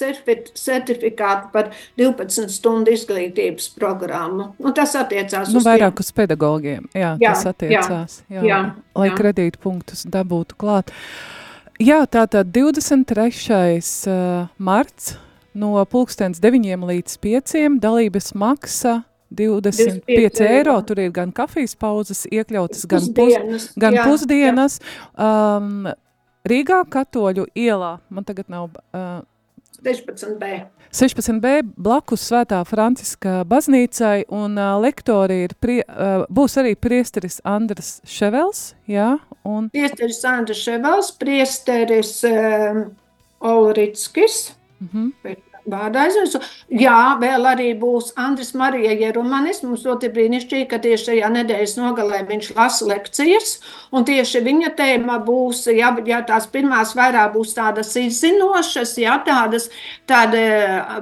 certifikātu 0.55 1.51
par 1.55 1.73
12 1.99 2.53
stundu 2.55 2.95
izglītības 2.95 3.73
programmu. 3.79 4.53
Un 4.63 4.77
tas 4.77 4.95
attiecās 5.01 5.51
nu, 5.51 5.59
uz 5.59 5.67
vairāk 5.67 5.97
tiem. 5.97 6.05
uz 6.07 6.13
pedagogiem, 6.21 6.87
jā, 6.95 7.17
jā 7.19 7.35
tas 7.35 7.51
attiecās, 7.51 8.21
jā, 8.29 8.39
jā, 8.39 8.47
jā, 8.53 8.63
lai 9.01 9.11
jā. 9.11 9.19
kredītpunktus 9.19 10.07
dabūtu 10.13 10.61
klāt. 10.61 10.95
Uh, 10.95 11.38
Jā, 11.79 12.01
tātad 12.11 12.49
23. 12.51 13.79
marts 14.59 15.13
no 15.55 15.77
pulkstens 15.87 16.41
9 16.43 16.83
līdz 16.89 17.15
5 17.23 17.79
dalības 17.79 18.33
maksa 18.35 19.05
25, 19.31 20.03
25 20.09 20.43
eiro. 20.49 20.75
Tur 20.83 20.99
ir 20.99 21.13
gan 21.15 21.31
kafijas 21.31 21.77
pauzes 21.79 22.25
iekļautas, 22.33 22.83
gan, 22.91 23.07
pus, 23.15 23.71
gan 23.79 23.95
jā, 23.95 24.09
pusdienas. 24.09 24.81
Jā. 24.83 25.31
Um, 25.59 25.87
Rīgā 26.49 26.81
katoļu 26.91 27.47
ielā, 27.55 27.99
man 28.11 28.27
tagad 28.27 28.51
nav... 28.51 28.73
Uh, 28.91 29.21
16b. 29.85 30.51
16b 30.93 31.73
blakus 31.77 32.25
Svētā 32.31 32.63
Franciska 32.67 33.43
baznīcai, 33.49 34.25
un 34.33 34.57
uh, 34.59 34.77
lektori 34.83 35.43
ir, 35.47 35.55
prie, 35.61 35.83
uh, 35.85 36.25
būs 36.33 36.57
arī 36.61 36.75
priesteris 36.81 37.43
Andras 37.45 37.99
Ševels, 38.09 38.73
jā, 38.89 39.17
un... 39.45 39.69
Priesteris 39.75 40.23
Andras 40.29 40.63
Ševels, 40.65 41.13
priesteris 41.21 42.15
um, 42.29 42.87
Olritskis, 43.45 44.55
mm 44.81 44.89
-hmm 44.93 45.48
vārdā 45.73 46.07
aizmirsu. 46.07 46.41
Jā, 46.69 47.17
vēl 47.21 47.47
arī 47.49 47.69
būs 47.79 48.13
Andris 48.19 48.55
Marija 48.59 48.93
Jerumanis. 48.99 49.63
Mums 49.67 49.85
ļoti 49.87 50.11
brīnišķīgi, 50.15 50.67
ka 50.71 50.81
tieši 50.85 51.11
šajā 51.11 51.31
nedēļas 51.35 51.77
nogalē 51.79 52.23
viņš 52.29 52.51
lasa 52.57 52.89
lekcijas, 52.89 53.59
un 53.93 54.07
tieši 54.09 54.43
viņa 54.45 54.73
tēma 54.79 55.19
būs, 55.25 55.67
ja, 55.73 55.93
ja 56.09 56.21
tās 56.27 56.49
pirmās 56.53 56.95
vairāk 56.99 57.33
būs 57.37 57.55
tādas 57.57 57.95
izzinošas, 57.99 58.95
ja 59.01 59.19
tādas, 59.27 59.69
tad 60.09 60.35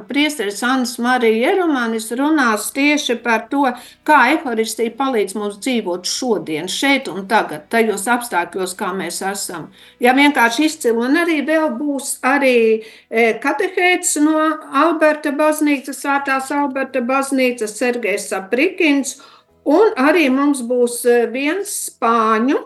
priesteris 0.09 0.63
Andris 0.67 0.97
Marija 1.03 1.51
Jerumanis 1.51 2.11
runās 2.19 2.71
tieši 2.77 3.19
par 3.25 3.47
to, 3.51 3.65
kā 4.07 4.21
eharistija 4.35 4.95
palīdz 4.99 5.37
mums 5.39 5.59
dzīvot 5.63 6.07
šodien, 6.09 6.71
šeit 6.71 7.11
un 7.13 7.27
tagad, 7.31 7.67
tajos 7.73 8.07
apstākļos, 8.11 8.77
kā 8.79 8.93
mēs 8.97 9.23
esam. 9.27 9.69
Ja 10.03 10.15
vienkārši 10.17 10.67
izcili, 10.69 10.97
un 11.03 11.19
arī 11.23 11.41
vēl 11.47 11.71
būs 11.79 12.17
arī 12.27 12.57
katehēts 13.43 14.17
no 14.25 14.56
Alberta 14.73 15.33
baznīca, 15.37 15.95
Svētās 15.97 16.51
Alberta 16.55 17.03
baznīca, 17.05 17.69
Sergejs 17.71 18.31
Saprikins, 18.31 19.17
un 19.65 19.93
arī 19.99 20.29
mums 20.33 20.63
būs 20.67 21.03
e, 21.09 21.19
viens 21.33 21.73
spāņu, 21.91 22.59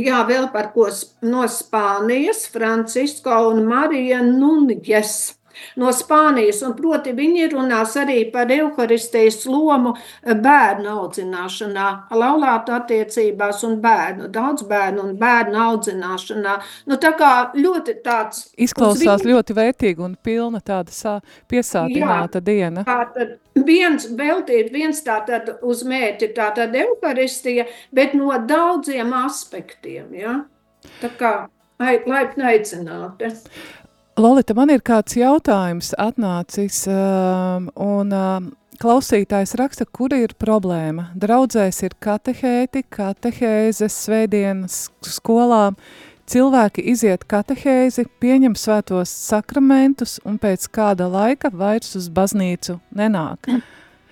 jā, 0.00 0.22
vēl 0.28 0.50
par 0.54 0.70
ko 0.74 0.88
no 1.26 1.46
Spānijas, 1.48 2.46
Francisko 2.52 3.42
un 3.50 3.64
Marija 3.68 4.22
Nunjes 4.24 5.39
no 5.80 5.92
Spānijas. 5.94 6.62
Un, 6.66 6.74
proti, 6.78 7.14
viņi 7.16 7.50
runās 7.54 7.96
arī 8.00 8.22
par 8.32 8.50
evaharistijas 8.52 9.42
lomu 9.50 9.94
bērnu 10.24 10.90
audzināšanā, 10.94 11.88
laulātu 12.14 12.74
attiecībās 12.76 13.64
un 13.68 13.78
bērnu, 13.82 14.30
daudz 14.32 14.66
bērnu 14.70 15.04
un 15.08 15.14
bērnu 15.20 15.60
audzināšanā. 15.66 16.56
Nu, 16.90 16.98
tā 17.00 17.12
kā 17.18 17.32
ļoti 17.56 17.98
tāds... 18.04 18.48
Izklausās 18.60 19.24
viņu... 19.24 19.36
ļoti 19.36 19.58
vērtīgi 19.60 20.06
un 20.06 20.16
pilna 20.22 20.62
tāda 20.64 21.20
piesātināta 21.50 22.40
Jā, 22.40 22.46
diena. 22.46 22.84
Tātad 22.86 23.38
viens 23.66 24.08
veltīt, 24.16 24.72
viens 24.72 25.02
tātad 25.04 25.52
uz 25.66 25.84
mērķi, 25.86 26.32
tātad 26.36 26.74
evaharistija, 26.76 27.66
bet 27.94 28.14
no 28.18 28.32
daudziem 28.46 29.12
aspektiem, 29.24 30.12
ja? 30.16 30.36
Tā 31.00 31.10
kā 31.18 31.32
laipni 31.80 32.46
aicināti. 32.54 33.30
Lolita, 34.18 34.54
man 34.58 34.72
ir 34.74 34.82
kāds 34.84 35.14
jautājums 35.16 35.92
atnācis, 36.00 36.82
um, 36.90 37.68
un 37.78 38.10
um, 38.12 38.48
klausītājs 38.82 39.54
raksta, 39.60 39.86
kur 39.86 40.12
ir 40.16 40.34
problēma. 40.40 41.10
Draudzēs 41.20 41.82
ir 41.86 41.94
katehēti, 42.02 42.84
katehēzes, 42.90 43.96
svētdienas 44.06 44.86
skolām. 45.06 45.78
Cilvēki 46.30 46.84
iziet 46.92 47.24
katehēzi, 47.30 48.06
pieņem 48.22 48.54
svētos 48.58 49.10
sakramentus 49.10 50.18
un 50.26 50.38
pēc 50.42 50.68
kāda 50.70 51.08
laika 51.10 51.50
vairs 51.50 51.96
uz 51.98 52.10
baznīcu 52.14 52.78
nenāk. 52.94 53.50
Mm. 53.50 53.64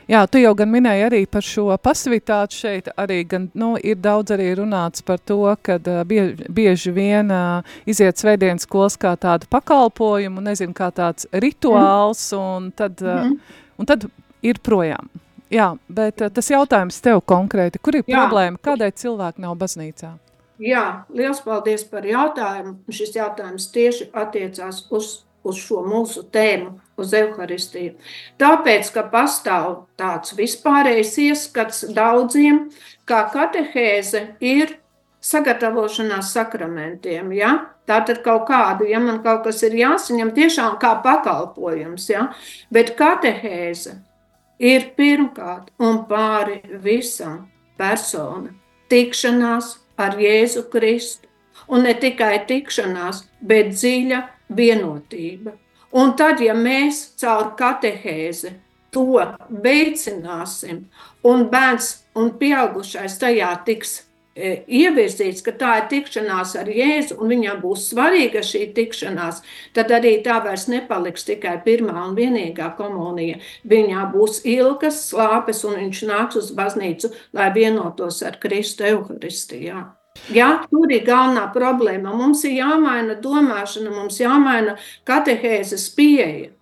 Jā, 0.09 0.23
tu 0.25 0.41
jau 0.41 0.55
gan 0.57 0.71
minēji 0.73 1.03
arī 1.05 1.19
par 1.29 1.45
šo 1.45 1.67
pasivitāti 1.85 2.57
šeit, 2.57 2.87
arī 2.97 3.19
gan, 3.29 3.51
nu, 3.59 3.75
ir 3.77 3.99
daudz 4.01 4.33
arī 4.33 4.55
runāts 4.57 5.05
par 5.05 5.21
to, 5.21 5.43
ka 5.61 5.77
bieži, 6.09 6.47
bieži 6.49 6.93
vien 6.97 7.29
uh, 7.29 7.75
iziet 7.85 8.17
svētdienas 8.17 8.65
skolas 8.65 8.97
kā 8.97 9.13
tādu 9.21 9.45
pakalpojumu, 9.53 10.41
nezinu, 10.47 10.73
kā 10.73 10.89
tāds 10.97 11.29
rituāls, 11.29 12.23
mm. 12.33 12.41
un, 12.41 12.71
tad, 12.73 13.05
uh, 13.05 13.61
un 13.77 13.91
tad 13.91 14.09
ir 14.41 14.63
projām. 14.65 15.13
Jā, 15.53 15.75
bet 15.93 16.25
uh, 16.25 16.33
tas 16.33 16.49
jautājums 16.55 17.05
tev 17.05 17.21
konkrēti, 17.29 17.81
kur 17.81 18.01
ir 18.01 18.09
Jā. 18.09 18.23
problēma, 18.23 18.65
kādēļ 18.65 18.97
cilvēki 19.05 19.45
nav 19.45 19.61
baznīcā? 19.61 20.15
Jā, 20.59 20.87
liels 21.15 21.45
paldies 21.45 21.85
par 21.87 22.09
jautājumu. 22.09 22.79
Šis 22.91 23.13
jautājums 23.15 23.69
tieši 23.77 24.09
attiecās 24.17 24.87
uz 24.89 25.19
uz 25.49 25.61
šo 25.63 25.83
mūsu 25.87 26.25
tēmu, 26.33 26.77
uz 26.99 27.15
evaharistiju. 27.17 27.95
Tāpēc, 28.41 28.91
ka 28.95 29.07
pastāv 29.13 29.85
tāds 29.99 30.35
vispārējs 30.39 31.15
ieskats 31.29 31.87
daudziem, 31.95 32.67
kā 33.09 33.25
katehēze 33.33 34.25
ir 34.45 34.77
sagatavošanās 35.25 36.33
sakramentiem. 36.35 37.33
Ja? 37.37 37.55
Tātad 37.89 38.21
kaut 38.25 38.47
kādu, 38.51 38.87
ja 38.89 39.01
man 39.01 39.23
kaut 39.25 39.47
kas 39.47 39.63
ir 39.67 39.77
jāsaņem, 39.79 40.35
tiešām 40.37 40.77
kā 40.83 40.93
pakalpojums, 41.05 42.11
ja? 42.13 42.29
bet 42.75 42.95
katehēze 42.99 43.97
ir 44.59 44.91
pirmkārt 44.99 45.73
un 45.79 46.03
pāri 46.11 46.61
visam 46.83 47.47
persona 47.79 48.53
tikšanās 48.91 49.77
ar 49.99 50.19
Jēzu 50.21 50.69
Kristu. 50.73 51.27
Un 51.69 51.83
ne 51.85 51.93
tikai 51.93 52.39
tikšanās, 52.49 53.25
bet 53.45 53.75
dziļa 53.75 54.23
vienotība. 54.49 55.55
Un 55.97 56.13
tad, 56.17 56.43
ja 56.45 56.55
mēs 56.57 57.15
caur 57.21 57.55
katehēzi 57.57 58.53
to 58.93 59.23
veicināsim, 59.65 60.85
un 61.25 61.49
bērns 61.53 61.95
un 62.19 62.31
pieaugušais 62.41 63.17
tajā 63.21 63.51
tiks 63.65 63.95
e, 64.35 64.65
ievirzīts, 64.81 65.43
ka 65.45 65.53
tā 65.61 65.75
ir 65.81 65.89
tikšanās 65.93 66.55
ar 66.61 66.69
Jēzu, 66.73 67.19
un 67.21 67.33
viņam 67.33 67.61
būs 67.63 67.89
svarīga 67.93 68.43
šī 68.45 68.67
tikšanās, 68.77 69.43
tad 69.77 69.93
arī 69.97 70.19
tā 70.25 70.39
vairs 70.45 70.69
nepaliks 70.73 71.29
tikai 71.29 71.59
pirmā 71.65 71.97
un 72.07 72.17
vienīgā 72.19 72.73
komunija. 72.81 73.41
Viņā 73.69 74.09
būs 74.15 74.43
ilgas 74.49 75.05
slāpes, 75.11 75.65
un 75.69 75.81
viņš 75.85 76.03
nāks 76.09 76.41
uz 76.41 76.53
baznīcu, 76.57 77.13
lai 77.37 77.53
vienotos 77.57 78.25
ar 78.25 78.41
Kristu 78.41 78.89
Euharistijā. 78.89 79.87
Ja, 80.35 80.51
tur 80.69 80.91
ir 80.93 81.07
galvenā 81.07 81.47
problēma. 81.55 82.13
Mums 82.17 82.45
ir 82.45 82.59
jāmaina 82.59 83.17
domāšana, 83.23 83.95
mums 83.95 84.21
jāmaina 84.21 84.77
katehēzes 85.09 85.89
pieeja. 85.97 86.53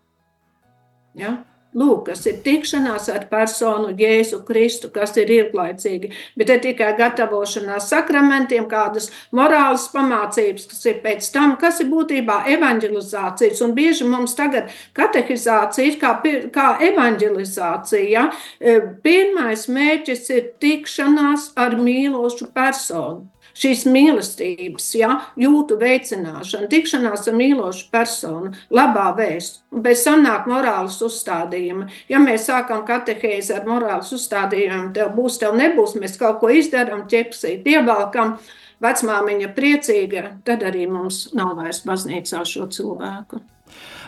Ja? 1.17 1.37
Lūk, 1.77 2.07
kas 2.07 2.23
ir 2.25 2.39
tikšanās 2.41 3.11
ar 3.13 3.27
personu 3.29 3.91
Jēzu 3.99 4.39
Kristu, 4.49 4.89
kas 4.95 5.11
ir 5.21 5.29
ilglaicīgi, 5.35 6.09
bet 6.39 6.49
ne 6.49 6.57
tikai 6.65 6.95
gatavošanās 6.97 7.91
sakramentiem, 7.91 8.65
kādas 8.71 9.11
morālas 9.37 9.85
pamācības, 9.93 10.65
kas 10.71 10.87
ir 10.89 11.03
pēc 11.05 11.29
tam, 11.35 11.53
kas 11.61 11.83
ir 11.85 11.91
būtībā 11.93 12.39
evanģelizācijas. 12.55 13.61
Un 13.67 13.77
bieži 13.77 14.09
mums 14.09 14.39
tagad 14.39 14.73
katehizācija 14.97 15.91
ir 15.91 16.01
kā, 16.01 16.15
kā 16.55 16.71
evanģelizācija. 16.89 18.09
Ja? 18.09 18.25
E, 18.57 18.79
pirmais 19.05 19.69
mērķis 19.69 20.33
ir 20.33 20.53
tikšanās 20.63 21.51
ar 21.61 21.77
mīlošu 21.77 22.55
personu 22.57 23.27
šīs 23.57 23.85
mīlestības, 23.89 24.89
ja, 24.99 25.13
jūtu 25.41 25.79
veicināšana, 25.81 26.69
tikšanās 26.73 27.27
ar 27.31 27.39
mīlošu 27.39 27.89
personu, 27.95 28.53
labā 28.75 29.09
vēstu. 29.17 29.63
Un 29.73 29.85
pēc 29.87 30.05
tam 30.07 30.23
nāk 30.27 30.47
morāles 30.51 30.99
uzstādījumi. 31.05 31.89
Ja 32.13 32.21
mēs 32.23 32.49
sākam 32.51 32.85
katehēzi 32.89 33.57
ar 33.57 33.67
morāles 33.69 34.13
uzstādījumiem, 34.17 34.93
tev 34.97 35.13
būs, 35.17 35.41
tev 35.43 35.57
nebūs, 35.59 35.97
mēs 36.01 36.19
kaut 36.21 36.41
ko 36.43 36.53
izdarām, 36.53 37.07
ķepsīt, 37.11 37.67
ievalkam, 37.77 38.37
vecmāmiņa 38.85 39.53
priecīga, 39.57 40.25
tad 40.47 40.65
arī 40.67 40.87
mums 40.91 41.27
nav 41.37 41.57
vairs 41.61 41.85
baznīcā 41.89 42.45
šo 42.49 42.69
cilvēku. 42.73 43.41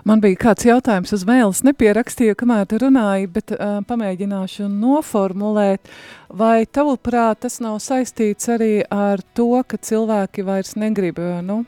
Man 0.07 0.21
bija 0.23 0.39
kāds 0.39 0.67
jautājums 0.67 1.13
uz 1.17 1.25
mēles, 1.27 1.65
nepierakstīju, 1.67 2.37
kamēr 2.39 2.67
tu 2.71 2.79
runāji, 2.83 3.29
bet 3.33 3.53
uh, 3.55 3.81
pamēģināšu 3.89 4.69
noformulēt, 4.71 5.91
vai 6.29 6.67
tavuprāt 6.67 7.43
tas 7.45 7.59
nav 7.65 7.81
saistīts 7.83 8.51
arī 8.53 8.73
ar 8.91 9.23
to, 9.35 9.51
ka 9.67 9.81
cilvēki 9.81 10.47
vairs 10.47 10.77
negrib, 10.79 11.19
nu, 11.43 11.65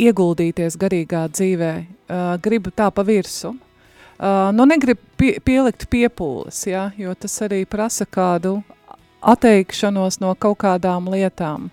ieguldīties 0.00 0.78
garīgā 0.80 1.26
dzīvē, 1.34 1.72
uh, 1.82 2.30
grib 2.42 2.70
tā 2.76 2.88
pa 2.94 3.04
virsu, 3.04 3.52
uh, 3.52 4.48
nu, 4.54 4.68
negrib 4.70 5.02
pie, 5.20 5.36
pielikt 5.44 5.88
piepūles, 5.92 6.64
ja, 6.70 6.88
jo 6.96 7.14
tas 7.18 7.34
arī 7.44 7.64
prasa 7.68 8.06
kādu 8.06 8.60
atteikšanos 9.20 10.20
no 10.22 10.32
kaut 10.38 10.62
kādām 10.62 11.10
lietām. 11.12 11.68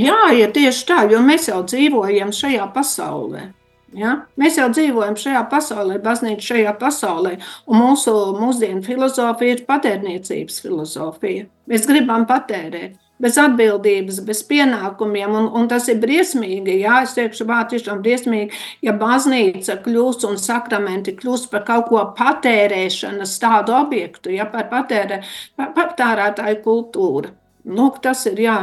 Jā, 0.00 0.32
ja 0.34 0.50
tieši 0.50 0.86
tā, 0.88 1.04
jo 1.12 1.20
mēs 1.22 1.46
jau 1.50 1.60
dzīvojam 1.62 2.32
šajā 2.34 2.66
pasaulē. 2.74 3.50
Ja? 3.96 4.14
Mēs 4.38 4.58
jau 4.60 4.68
dzīvojam 4.70 5.16
šajā 5.18 5.42
pasaulē, 5.50 5.98
baznīca 6.02 6.46
šajā 6.52 6.74
pasaulē, 6.78 7.36
un 7.66 7.80
mūsu 7.82 8.14
mūsdienu 8.38 8.84
filozofija 8.86 9.56
ir 9.56 9.62
patērniecības 9.66 10.60
filozofija. 10.62 11.46
Mēs 11.70 11.86
gribam 11.90 12.26
patērēt. 12.30 12.98
Bez 13.20 13.36
atbildības, 13.36 14.22
bez 14.24 14.38
pienākumiem, 14.48 15.34
un, 15.36 15.50
un 15.58 15.66
tas 15.68 15.90
ir 15.92 15.98
briesmīgi. 16.00 16.78
Jā, 16.80 17.02
es 17.04 17.12
teikšu, 17.18 17.44
vārds 17.50 17.74
tiešām 17.74 18.00
briesmīgi, 18.00 18.56
ja 18.86 18.94
baznīca 18.96 19.76
kļūst 19.84 20.24
un 20.30 20.40
sakramenti 20.40 21.12
kļūst 21.18 21.50
par 21.52 21.66
kaut 21.68 21.90
ko 21.90 22.06
patērēšanas 22.16 23.36
tādu 23.42 23.76
objektu, 23.76 24.32
ja 24.32 24.48
par 24.48 24.70
patērē, 24.72 25.20
patērētāju 25.60 26.62
kultūru. 26.64 27.34
Nu, 27.68 27.90
tas 28.00 28.24
ir 28.30 28.40
jā. 28.40 28.58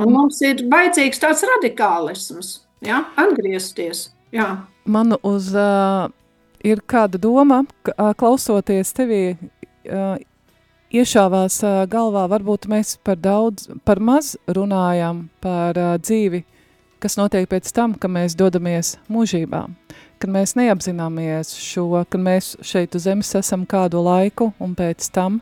Un 0.00 0.12
mums 0.14 0.40
ir 0.44 0.64
vajadzīgs 0.72 1.20
tāds 1.20 1.44
radikālisms, 1.52 2.60
ja? 2.84 3.04
atgriezties. 3.20 4.06
Jā. 4.34 4.48
Man 4.86 5.16
uz 5.26 5.52
uh, 5.54 6.08
ir 6.66 6.82
kāda 6.88 7.18
doma, 7.20 7.62
ka, 7.86 8.12
klausoties 8.18 8.92
tevī, 8.96 9.22
uh, 9.36 10.16
iešāvās 10.94 11.60
uh, 11.64 11.84
galvā, 11.90 12.26
varbūt 12.30 12.68
mēs 12.70 12.96
par 13.06 13.18
daudz, 13.20 13.68
par 13.86 14.00
maz 14.02 14.34
runājam 14.46 15.26
par 15.42 15.78
uh, 15.78 15.94
dzīvi, 16.00 16.44
kas 17.02 17.18
notiek 17.18 17.48
pēc 17.50 17.70
tam, 17.74 17.94
ka 17.98 18.10
mēs 18.10 18.36
dodamies 18.38 18.96
mūžībā. 19.12 19.66
Kad 20.16 20.32
mēs 20.32 20.54
neapzināmies 20.56 21.52
šo, 21.60 21.90
kad 22.08 22.22
mēs 22.22 22.54
šeit 22.64 22.94
uz 22.96 23.04
zemes 23.04 23.34
esam 23.36 23.66
kādu 23.68 24.00
laiku 24.04 24.52
un 24.62 24.72
pēc 24.78 25.10
tam 25.14 25.40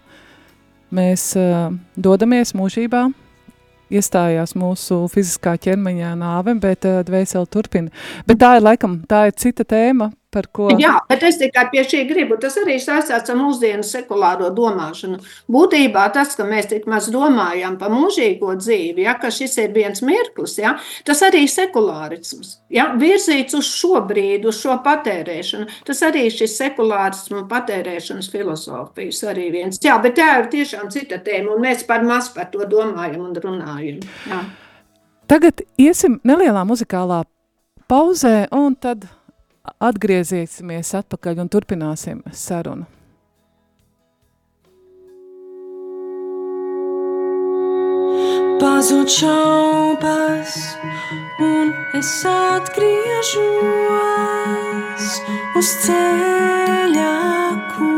mēs 0.94 1.33
uh, 1.38 1.70
dodamies 1.97 2.55
mūžībā, 2.57 3.07
iestājās 3.94 4.54
mūsu 4.59 5.04
fiziskā 5.12 5.57
ķermeņa 5.66 6.14
nāve, 6.20 6.57
bet 6.61 6.88
uh, 6.88 7.00
dvēseli 7.07 7.50
turpina. 7.50 7.94
Bet 8.28 8.42
tā 8.42 8.57
ir 8.59 8.66
laikam, 8.66 9.00
tā 9.09 9.26
ir 9.30 9.38
cita 9.40 9.66
tēma, 9.68 10.11
par 10.35 10.49
ko. 10.55 10.68
Jā, 10.81 10.97
bet 11.09 11.23
es 11.29 11.38
tikai 11.40 11.68
pie 11.73 11.85
šī 11.87 12.03
gribu. 12.09 12.38
Tas 12.42 12.57
arī 12.61 12.77
saistās 12.83 13.31
ar 13.31 13.38
mūsdienu 13.38 13.87
sekulāro 13.87 14.51
domāšanu. 14.55 15.20
Būtībā 15.55 16.09
tas, 16.14 16.35
ka 16.38 16.47
mēs 16.49 16.68
tik 16.73 16.88
maz 16.90 17.09
domājam 17.14 17.79
par 17.81 17.92
mūžīgo 17.94 18.57
dzīvi, 18.59 19.07
ja, 19.07 19.14
ka 19.20 19.31
šis 19.35 19.57
ir 19.62 19.75
viens 19.77 20.03
mirklis, 20.05 20.57
ja, 20.61 20.75
tas 21.07 21.23
arī 21.27 21.44
ir 21.47 21.53
sekulārisms. 21.53 22.59
Ja, 22.75 22.88
virzīts 22.99 23.55
uz 23.59 23.68
šo 23.70 24.03
brīdi, 24.09 24.49
uz 24.51 24.59
šo 24.62 24.77
patērēšanu. 24.85 25.70
Tas 25.87 26.03
arī 26.07 26.27
ir 26.29 26.35
šis 26.35 26.59
sekulārisms 26.59 27.38
un 27.38 27.47
patērēšanas 27.51 28.31
filozofijas 28.33 29.23
arī 29.31 29.51
viens. 29.55 29.81
Jā, 29.85 29.97
bet 30.03 30.18
tā 30.18 30.31
ir 30.40 30.51
tiešām 30.53 30.90
cita 30.94 31.20
tēma, 31.23 31.55
un 31.55 31.64
mēs 31.64 31.87
par 31.88 32.05
maz 32.07 32.33
par 32.35 32.51
to 32.53 32.66
domājam 32.68 33.29
un 33.29 33.38
runājam. 33.38 34.03
Jā. 34.31 34.42
Tagad 35.31 35.62
iesim 35.81 36.18
nelielā 36.27 36.66
muzikālā 36.68 37.23
pauzē, 37.88 38.47
un 38.53 38.75
tad 38.77 39.07
atgriezīsimies 39.64 40.94
atpakaļ 41.00 41.40
un 41.44 41.48
turpināsim 41.53 42.20
sarunu. 42.33 42.87
Pazūd 48.61 49.09
šaubas, 49.12 50.55
un 51.42 51.72
es 51.98 52.12
atgriežos 52.31 53.44
uz 55.59 55.68
ceļa, 55.85 57.16
ko 57.74 57.90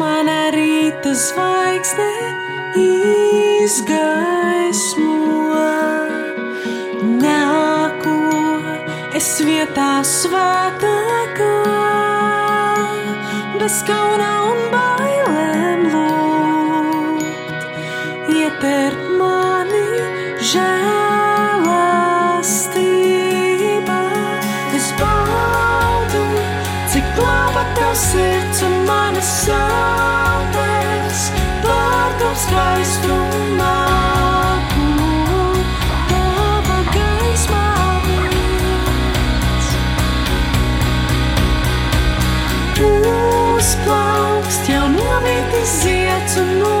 mana 0.00 0.40
rīta 0.56 1.12
zvaigzne 1.14 2.10
izgaismo. 3.60 4.30
Es 9.20 9.34
vietā 9.44 10.00
svētākā, 10.06 11.56
bez 13.60 13.74
kauna 13.84 14.28
un 14.48 14.60
bailēm 14.72 15.82
lūgt, 15.92 17.60
ieter 18.32 18.96
mani 19.18 19.90
žēlastība. 20.52 20.88
Es 24.80 24.88
baudu, 25.02 26.24
cik 26.94 27.06
laba 27.20 27.64
tev 27.76 27.92
sirds 28.06 28.58
un 28.70 28.74
manas 28.88 29.30
sāpes, 29.44 31.20
pārdod 31.68 32.36
skaistumā. 32.46 33.49
See 45.70 46.04
to 46.34 46.44
know. 46.58 46.79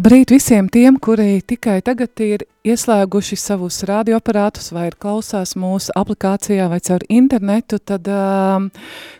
Labrīt 0.00 0.30
visiem 0.32 0.64
tiem, 0.72 0.94
kuri 0.96 1.42
tikai 1.44 1.82
tagad 1.84 2.20
ir 2.24 2.46
ieslēguši 2.64 3.36
savus 3.36 3.82
radioaparātus 3.84 4.70
vai 4.72 4.86
ir 4.88 4.94
klausās 4.96 5.50
mūsu 5.60 5.92
aplikācijā 5.92 6.70
vai 6.72 6.78
caur 6.86 7.02
internetu, 7.12 7.76
tad 7.84 8.08
um, 8.08 8.70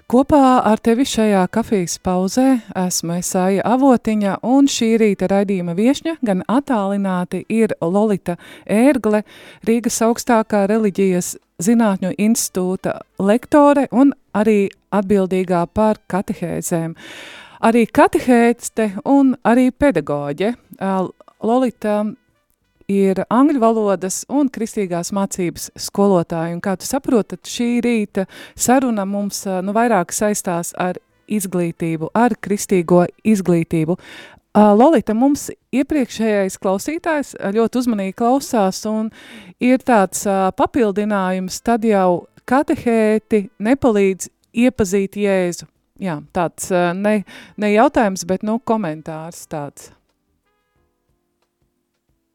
kopā 0.08 0.40
ar 0.70 0.80
tevi 0.80 1.04
šajā 1.04 1.42
kafijas 1.52 1.98
pauzē 2.00 2.46
esmu 2.86 3.18
Esāja 3.18 3.66
Avotiņa 3.74 4.38
un 4.54 4.70
šī 4.72 4.88
rīta 5.04 5.28
raidījuma 5.28 5.76
viešņa 5.76 6.16
gan 6.24 6.40
attālināti 6.48 7.42
ir 7.52 7.76
Lolita 7.84 8.38
Ērgle, 8.64 9.20
Rīgas 9.68 10.00
augstākā 10.08 10.64
reliģijas 10.72 11.34
zinātņu 11.60 12.14
institūta 12.16 13.02
lektore 13.20 13.84
un 13.92 14.16
arī 14.32 14.70
atbildīgā 14.96 15.66
par 15.76 16.00
katehēzēm. 16.08 16.96
Arī 17.60 17.82
katehēste 17.92 18.86
un 19.04 19.34
arī 19.44 19.66
pedagoģe. 19.68 20.54
Lolita 20.80 22.00
ir 22.90 23.22
angļu 23.30 23.60
valodas 23.62 24.24
un 24.32 24.50
kristīgās 24.52 25.12
mācības 25.14 25.70
skolotāja, 25.78 26.54
un 26.56 26.62
kā 26.64 26.74
tu 26.80 26.88
saproti, 26.88 27.38
šī 27.46 27.70
rīta 27.84 28.26
saruna 28.58 29.06
mums 29.06 29.44
nu, 29.64 29.74
vairāk 29.76 30.14
saistās 30.14 30.74
ar 30.78 30.98
izglītību, 31.30 32.10
ar 32.14 32.34
kristīgo 32.42 33.04
izglītību. 33.22 33.96
Lolita, 34.50 35.14
mums 35.14 35.46
iepriekšējais 35.70 36.56
klausītājs 36.58 37.36
ļoti 37.54 37.78
uzmanīgi 37.84 38.16
klausās, 38.18 38.82
un 38.90 39.12
ir 39.62 39.78
tāds 39.86 40.24
papildinājums, 40.58 41.60
tad 41.62 41.86
jau 41.86 42.24
katehēti 42.50 43.44
nepalīdz 43.62 44.26
iepazīt 44.64 45.20
Jēzu 45.22 45.70
jā, 46.00 46.18
tāds 46.34 46.70
ne, 46.96 47.20
ne 47.60 47.72
jautājums, 47.74 48.26
bet 48.28 48.44
nu, 48.46 48.58
komentārs 48.64 49.44
tāds. 49.50 49.92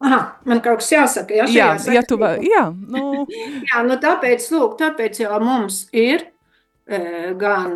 Aha, 0.04 0.20
man 0.44 0.60
kaut 0.64 0.82
kas 0.82 0.92
jāsaka. 0.92 1.38
Jā, 1.38 1.46
jā, 1.48 1.68
ja 1.94 2.02
tu, 2.04 2.18
jā, 2.44 2.64
nu. 2.92 3.24
jā, 3.70 3.82
nu 3.86 3.96
tāpēc, 4.02 4.48
lūk, 4.52 4.76
tāpēc 4.80 5.22
jau 5.24 5.38
mums 5.40 5.86
ir 5.96 6.26
gan 6.86 7.72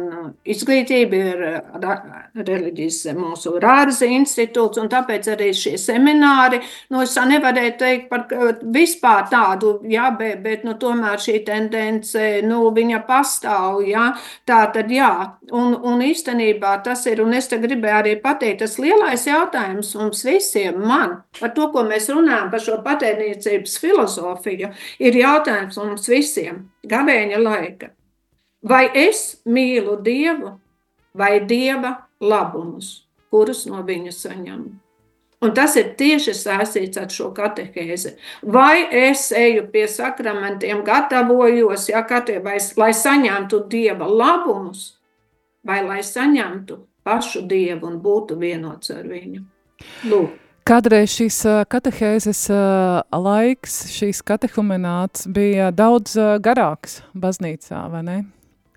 izglītība, 0.47 1.19
ir 1.19 1.41
reliģijas 2.47 3.17
mūsu 3.19 3.57
rārza 3.63 4.07
institūts, 4.07 4.79
un 4.79 4.87
tāpēc 4.93 5.27
arī 5.33 5.51
šie 5.57 5.75
semināri, 5.83 6.61
nu, 6.95 7.03
es 7.03 7.17
nevarēju 7.19 7.75
teikt 7.81 8.07
par 8.13 8.29
vispār 8.63 9.27
tādu, 9.33 9.81
jā, 9.91 10.07
bet, 10.19 10.39
bet 10.45 10.65
nu, 10.65 10.77
tomēr 10.79 11.19
šī 11.19 11.41
tendence, 11.47 12.23
nu, 12.47 12.63
viņa 12.77 13.03
pastāv, 13.09 13.83
jā, 13.89 14.13
tā 14.47 14.63
tad 14.75 14.95
jā, 14.95 15.11
un, 15.51 15.75
un 15.75 16.07
īstenībā 16.07 16.79
tas 16.87 17.03
ir, 17.11 17.25
un 17.27 17.35
es 17.35 17.51
te 17.51 17.59
gribēju 17.59 17.99
arī 18.05 18.17
pateikt, 18.23 18.63
tas 18.63 18.79
lielais 18.79 19.27
jautājums 19.27 19.95
mums 19.99 20.23
visiem, 20.27 20.79
man, 20.87 21.25
par 21.41 21.57
to, 21.59 21.73
ko 21.75 21.83
mēs 21.89 22.13
runājam, 22.15 22.51
par 22.55 22.63
šo 22.63 22.79
patērniecības 22.87 23.81
filozofiju, 23.83 24.71
ir 25.03 25.25
jautājums 25.27 25.83
mums 25.83 26.07
visiem, 26.15 26.69
gavēņa 26.87 27.43
laika. 27.43 27.97
Vai 28.63 28.91
es 28.93 29.41
mīlu 29.49 29.97
Dievu 30.05 30.59
vai 31.17 31.41
Dieva 31.41 31.95
labumus, 32.21 33.07
kurus 33.33 33.65
no 33.67 33.81
viņa 33.87 34.13
saņemu? 34.13 34.71
Un 35.41 35.55
tas 35.57 35.73
ir 35.81 35.95
tieši 35.97 36.35
saistīts 36.37 37.01
ar 37.01 37.09
šo 37.09 37.31
katehēzi. 37.33 38.13
Vai 38.45 38.85
es 38.93 39.31
eju 39.33 39.65
pie 39.73 39.87
sakramentiem, 39.89 40.83
gatavojos, 40.85 41.87
ja, 41.89 42.05
vai, 42.45 42.59
lai 42.77 42.91
saņemtu 42.93 43.63
Dieva 43.73 44.05
labumus, 44.05 44.99
vai 45.65 45.81
lai 45.87 46.03
saņemtu 46.05 46.77
pašu 47.05 47.47
Dievu 47.49 47.89
un 47.89 47.97
būtu 48.05 48.37
vienots 48.37 48.93
ar 48.93 49.09
viņu? 49.09 49.41
Lūk. 50.13 50.37
Kādreiz 50.69 51.15
šīs 51.17 51.39
katehēzes 51.73 52.43
laiks, 53.11 53.79
šīs 53.97 54.21
katehumenāts 54.21 55.25
bija 55.33 55.71
daudz 55.73 56.19
garāks 56.45 57.01
baznīcā, 57.17 57.81
vai 57.91 58.05
ne? 58.05 58.19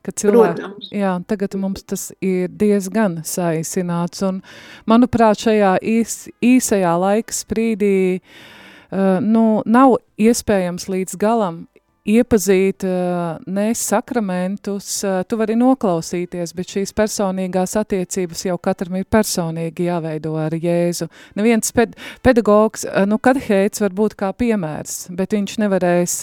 Ka 0.03 0.13
cilvēki, 0.19 0.69
jā, 0.99 1.13
tagad 1.29 1.57
mums 1.59 1.85
tas 1.87 2.09
ir 2.23 2.51
diezgan 2.51 3.21
saīsināts, 3.27 4.23
un 4.27 4.41
manuprāt, 4.89 5.43
šajā 5.45 5.75
īs, 5.81 6.17
īsajā 6.43 6.95
laika 6.99 7.35
sprīdī, 7.35 7.97
uh, 8.19 9.19
nu, 9.23 9.61
nav 9.65 9.99
iespējams 10.21 10.89
līdz 10.91 11.19
galam 11.21 11.63
iepazīt 12.03 12.83
uh, 12.83 13.39
ne 13.47 13.69
sakramentus, 13.77 14.87
uh, 15.07 15.21
tu 15.27 15.37
vari 15.39 15.55
noklausīties, 15.59 16.51
bet 16.55 16.75
šīs 16.75 16.91
personīgās 16.95 17.77
attiecības 17.79 18.43
jau 18.49 18.57
katram 18.59 18.97
ir 18.99 19.07
personīgi 19.07 19.87
jāveido 19.87 20.35
ar 20.39 20.55
Jēzu. 20.55 21.07
Neviens 21.39 21.71
ped 21.75 21.95
pedagogs, 22.25 22.83
uh, 22.89 23.05
nu, 23.07 23.19
katehēts 23.23 23.83
var 23.85 23.95
būt 23.95 24.17
kā 24.19 24.33
piemērs, 24.35 25.07
bet 25.15 25.35
viņš 25.35 25.59
nevarēs 25.63 26.17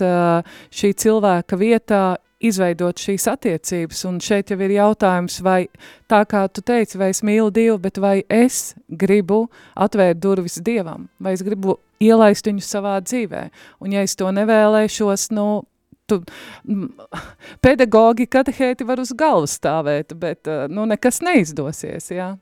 šī 0.77 0.93
cilvēka 1.01 1.57
vietā 1.61 2.05
izveidot 2.40 3.00
šīs 3.00 3.26
attiecības, 3.31 4.05
un 4.09 4.18
šeit 4.24 4.50
jau 4.53 4.59
ir 4.64 4.74
jautājums, 4.74 5.40
vai 5.44 5.68
tā 6.11 6.22
kā 6.29 6.46
tu 6.48 6.64
teici, 6.64 6.98
vai 7.00 7.11
es 7.12 7.22
mīlu 7.26 7.50
Dievu, 7.55 7.79
bet 7.83 8.00
vai 8.00 8.20
es 8.33 8.74
gribu 8.88 9.44
atvērt 9.76 10.22
durvis 10.22 10.61
Dievam, 10.64 11.09
vai 11.20 11.35
es 11.37 11.44
gribu 11.46 11.79
ielaist 12.00 12.48
viņu 12.48 12.64
savā 12.64 12.96
dzīvē, 13.05 13.48
un 13.85 13.96
ja 13.96 14.05
es 14.07 14.16
to 14.16 14.31
nevēlēšos, 14.33 15.29
nu, 15.37 15.48
tu, 16.09 16.20
pedagogi, 17.64 18.29
katehēti 18.31 18.87
var 18.88 19.03
uz 19.03 19.12
galvas 19.16 19.59
stāvēt, 19.61 20.16
bet, 20.18 20.48
nu, 20.72 20.88
nekas 20.88 21.20
neizdosies, 21.26 22.11
jā. 22.14 22.33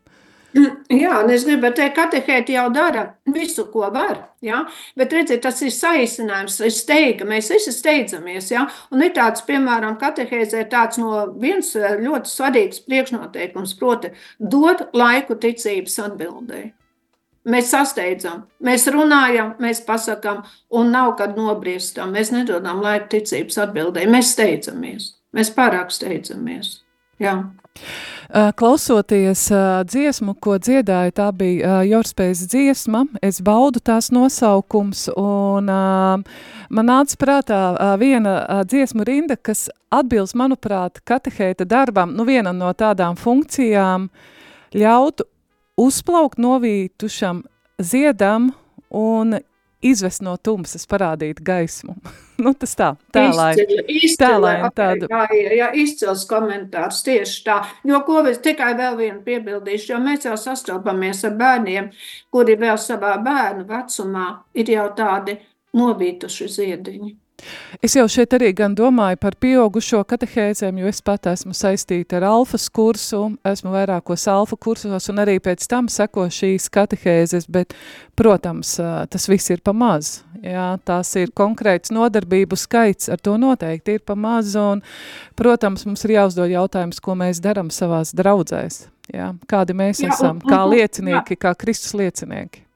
Jā, 0.56 1.18
un 1.20 1.28
es 1.28 1.42
gribētu 1.44 1.82
teikt, 1.82 1.94
ka 1.96 2.06
katehēti 2.06 2.54
jau 2.54 2.68
dara 2.72 3.02
visu, 3.34 3.66
ko 3.68 3.90
var. 3.92 4.30
Ja? 4.44 4.62
Bet, 4.96 5.12
redziet, 5.12 5.42
tas 5.44 5.60
ir 5.60 5.74
saīsinājums, 5.74 6.56
ir 6.64 6.72
steiga, 6.72 7.26
mēs 7.28 7.50
visi 7.52 7.74
steidzamies. 7.74 8.48
Ja? 8.54 8.64
Un 8.94 9.04
ir 9.04 9.12
tāds, 9.16 9.44
piemēram, 9.44 9.98
katehēzē 10.00 10.64
tāds 10.72 11.00
no 11.02 11.26
viens 11.36 11.74
eh, 11.76 11.98
ļoti 12.00 12.32
svarīgs 12.32 12.80
priekšnoteikums, 12.88 13.76
proti, 13.76 14.14
dod 14.40 14.86
laiku 14.96 15.36
ticības 15.36 16.00
atbildēji. 16.08 16.72
Mēs 17.48 17.70
sasteidzam, 17.72 18.42
mēs 18.64 18.88
runājam, 18.92 19.54
mēs 19.60 19.84
pasakām, 19.84 20.42
un 20.72 20.90
nav 20.92 21.14
kad 21.20 21.36
nobriestam. 21.36 22.12
Mēs 22.16 22.32
nedodam 22.32 22.80
laiku 22.84 23.12
ticības 23.18 23.60
atbildēji, 23.68 24.12
mēs 24.16 24.32
steidzamies, 24.34 25.12
mēs 25.36 25.52
pārāk 25.56 25.92
steidzamies. 25.92 26.78
Jā. 27.20 27.38
Klausoties 28.28 29.46
dziesmu, 29.88 30.34
ko 30.36 30.58
dziedāja, 30.60 31.14
tā 31.16 31.28
bija 31.32 31.78
Jorspējas 31.88 32.42
dziesma, 32.52 33.06
es 33.24 33.40
baudu 33.40 33.80
tās 33.80 34.10
nosaukums, 34.12 35.06
un 35.16 35.70
man 35.72 36.90
nāca 36.90 37.16
prātā 37.16 37.60
viena 37.96 38.64
dziesmu 38.68 39.06
rinda, 39.08 39.38
kas 39.40 39.70
atbilst, 39.88 40.36
manuprāt, 40.36 41.00
katehēta 41.08 41.64
darbam, 41.64 42.12
nu 42.12 42.28
viena 42.28 42.52
no 42.52 42.68
tādām 42.76 43.16
funkcijām, 43.16 44.10
ļautu 44.76 45.24
uzplaukt 45.80 46.36
novītušam 46.42 47.46
ziedam 47.80 48.52
un 48.92 49.38
izvest 49.84 50.22
no 50.24 50.36
tumsas, 50.36 50.86
parādīt 50.90 51.42
gaismu. 51.44 51.96
nu, 52.44 52.52
tas 52.58 52.74
tā, 52.78 52.88
tēlāji. 53.14 53.66
Tēlāji 54.18 54.72
tādu. 54.76 55.10
Jā, 55.12 55.22
jā, 55.34 55.52
jā, 55.60 55.68
izcils 55.84 56.24
komentārs 56.30 57.02
tieši 57.06 57.44
tā. 57.46 57.60
Jo, 57.88 58.02
ko 58.06 58.22
es 58.30 58.42
tikai 58.44 58.72
vēl 58.78 58.98
vienu 58.98 59.22
piebildīšu, 59.26 59.92
jo 59.92 60.02
mēs 60.02 60.26
jau 60.28 60.36
sastopamies 60.40 61.24
ar 61.28 61.38
bērniem, 61.38 61.92
kuri 62.34 62.58
vēl 62.60 62.78
savā 62.82 63.16
bērnu 63.24 63.68
vecumā 63.68 64.28
ir 64.58 64.74
jau 64.74 64.90
tādi 64.98 65.38
novītuši 65.78 66.52
ziediņi. 66.58 67.16
Es 67.84 67.94
jau 67.94 68.04
šeit 68.10 68.34
arī 68.34 68.50
gan 68.56 68.74
domāju 68.74 69.18
par 69.22 69.36
pieaugušo 69.38 70.00
katehēzēm, 70.10 70.80
jo 70.82 70.90
es 70.90 70.98
pat 71.04 71.28
esmu 71.30 71.54
saistīta 71.54 72.18
ar 72.18 72.26
alfas 72.32 72.66
kursu, 72.74 73.20
esmu 73.46 73.70
vairākos 73.74 74.26
alfa 74.32 74.58
kursos 74.58 75.06
un 75.12 75.22
arī 75.22 75.38
pēc 75.42 75.68
tam 75.70 75.86
seko 75.92 76.26
šīs 76.34 76.66
katehēzes, 76.74 77.46
bet, 77.54 77.76
protams, 78.18 78.74
tas 78.82 79.30
viss 79.30 79.54
ir 79.54 79.62
pa 79.62 79.74
maz. 79.76 80.18
Jā, 80.42 80.76
tās 80.86 81.14
ir 81.18 81.32
konkrēts 81.34 81.94
nodarbību 81.94 82.58
skaits, 82.58 83.08
ar 83.10 83.22
to 83.22 83.38
noteikti 83.38 83.98
ir 83.98 84.04
pa 84.06 84.18
maz 84.18 84.54
un, 84.58 84.82
protams, 85.38 85.86
mums 85.86 86.06
ir 86.06 86.18
jāuzdod 86.18 86.50
jautājums, 86.52 87.02
ko 87.02 87.18
mēs 87.18 87.42
daram 87.42 87.70
savās 87.74 88.14
draudzēs. 88.18 88.86
Jā, 89.14 89.32
kādi 89.48 89.74
mēs 89.78 90.02
jā, 90.02 90.12
esam, 90.12 90.42
kā 90.44 90.64
liecinieki, 90.68 91.38
jā. 91.38 91.44
kā 91.46 91.54
Kristus 91.58 91.94
liecinieki. 91.96 92.67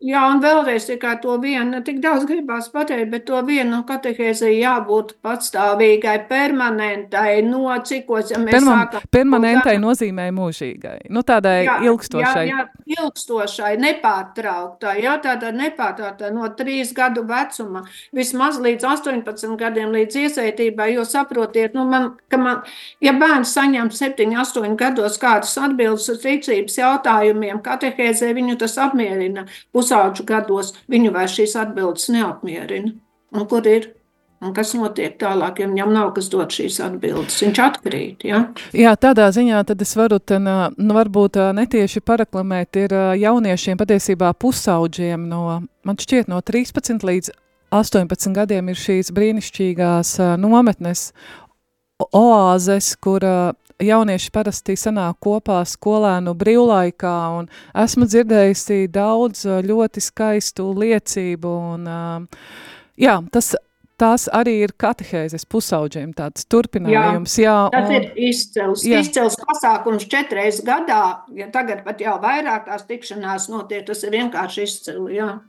Jā, 0.00 0.20
un 0.32 0.38
vēlreiz 0.40 0.86
tikai 0.88 1.18
to 1.20 1.34
vienu, 1.42 1.82
tik 1.84 1.98
daudz 2.00 2.22
gribās 2.24 2.70
pateikt, 2.72 3.10
bet 3.12 3.26
to 3.28 3.36
vienu 3.44 3.82
katehēzija 3.84 4.54
jābūt 4.56 5.10
patstāvīgai, 5.20 6.14
permanentai, 6.30 7.42
no 7.44 7.74
cikos, 7.84 8.30
ja 8.32 8.38
mēs 8.40 8.54
Perman 8.54 8.78
sākam. 8.78 9.04
Permanentai 9.12 9.74
gan... 9.74 9.84
nozīmē 9.84 10.30
mūžīgai, 10.32 11.10
nu 11.12 11.20
tādai 11.28 11.66
jā, 11.66 11.74
ilgstošai. 11.90 12.44
Jā, 12.48 12.62
jā, 12.62 12.94
ilgstošai, 12.96 13.74
nepārtrauktai, 13.82 14.94
jā, 15.04 15.18
tāda 15.20 15.50
nepārtrauktai 15.58 16.32
no 16.32 16.48
trīs 16.56 16.94
gadu 16.96 17.26
vecuma, 17.28 17.84
vismaz 18.16 18.56
līdz 18.56 18.88
18 18.94 19.52
gadiem, 19.60 19.92
līdz 19.98 20.18
iesaitībai, 20.22 20.94
jo 20.94 21.04
saprotiet, 21.04 21.76
nu 21.76 21.84
man, 21.92 22.14
ka 22.32 22.40
man, 22.40 22.64
ja 23.04 23.12
bērns 23.20 23.52
saņem 23.52 23.92
7, 24.00 24.32
8 24.46 24.80
gados 24.80 25.20
kādas 25.20 25.52
atbildes 25.60 26.08
uz 26.08 26.24
rīcības 26.24 26.80
jautājumiem, 26.80 27.60
katehēzē 27.68 28.32
viņu 28.40 28.56
tas 28.64 28.80
apmierina. 28.80 29.44
Pus 29.76 29.89
pusauģu 29.90 30.26
gados, 30.26 30.74
viņu 30.90 31.12
vairs 31.14 31.34
šīs 31.38 31.56
atbildes 31.58 32.10
neapmierina. 32.12 32.94
Un 33.34 33.46
kur 33.46 33.66
ir? 33.66 33.94
Un 34.40 34.54
kas 34.56 34.72
notiek 34.72 35.18
tālāk, 35.20 35.58
ja 35.60 35.66
viņam 35.68 35.90
nav 35.92 36.14
kas 36.16 36.30
dot 36.32 36.54
šīs 36.56 36.78
atbildes? 36.80 37.42
Viņš 37.42 37.58
atkrīt, 37.60 38.24
ja? 38.24 38.46
Jā, 38.72 38.94
tādā 38.96 39.26
ziņā 39.36 39.60
tad 39.68 39.82
es 39.84 39.92
varu, 39.98 40.16
ten, 40.18 40.48
nu, 40.48 40.94
varbūt 40.96 41.36
netieši 41.58 42.00
paraklamēt, 42.00 42.78
ir 42.80 42.94
jauniešiem 43.20 43.76
patiesībā 43.76 44.32
pusauģiem 44.40 45.28
no, 45.28 45.42
man 45.84 46.00
šķiet, 46.00 46.32
no 46.32 46.40
13 46.40 47.04
līdz 47.04 47.34
18 47.76 48.32
gadiem 48.38 48.72
ir 48.72 48.80
šīs 48.80 49.12
brīnišķīgās 49.12 50.16
nometnes, 50.40 51.10
oāzes, 52.08 52.94
kur 52.96 53.28
jaunieši 53.80 54.30
parasti 54.34 54.76
sanāk 54.76 55.18
kopā 55.24 55.60
skolēnu 55.68 56.34
brīvlaikā, 56.34 57.14
un 57.38 57.48
esmu 57.74 58.06
dzirdējusi 58.06 58.86
daudz 58.92 59.44
ļoti 59.66 60.04
skaistu 60.04 60.68
liecību, 60.76 61.56
un 61.74 62.28
jā, 63.00 63.18
tas 63.32 63.54
Tās 64.00 64.30
arī 64.32 64.54
ir 64.64 64.72
katehēzes 64.80 65.42
pusauģiem 65.44 66.14
tāds 66.16 66.46
turpinājums. 66.48 67.34
Jā, 67.36 67.68
Tas 67.70 67.88
un- 67.90 67.94
ir 67.98 68.06
izcils, 68.16 68.84
Jā. 68.88 69.02
izcils 69.04 69.36
pasākums 69.36 70.06
četreiz 70.08 70.62
gadā, 70.64 71.20
ja 71.36 71.50
tagad 71.52 71.84
pat 71.84 72.00
jau 72.00 72.14
vairāk 72.18 72.64
tās 72.64 72.86
tikšanās 72.88 73.50
notiek, 73.52 73.84
tas 73.84 74.02
ir 74.02 74.10
vienkārši 74.10 74.62
izcili, 74.64 75.18
jā. 75.20 75.40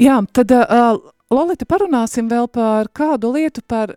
Jā, 0.00 0.18
tad, 0.32 0.50
uh, 0.50 0.98
Lolita, 1.30 1.64
parunāsim 1.64 2.28
vēl 2.28 2.50
par 2.50 2.88
kādu 2.88 3.30
lietu 3.36 3.62
par 3.62 3.94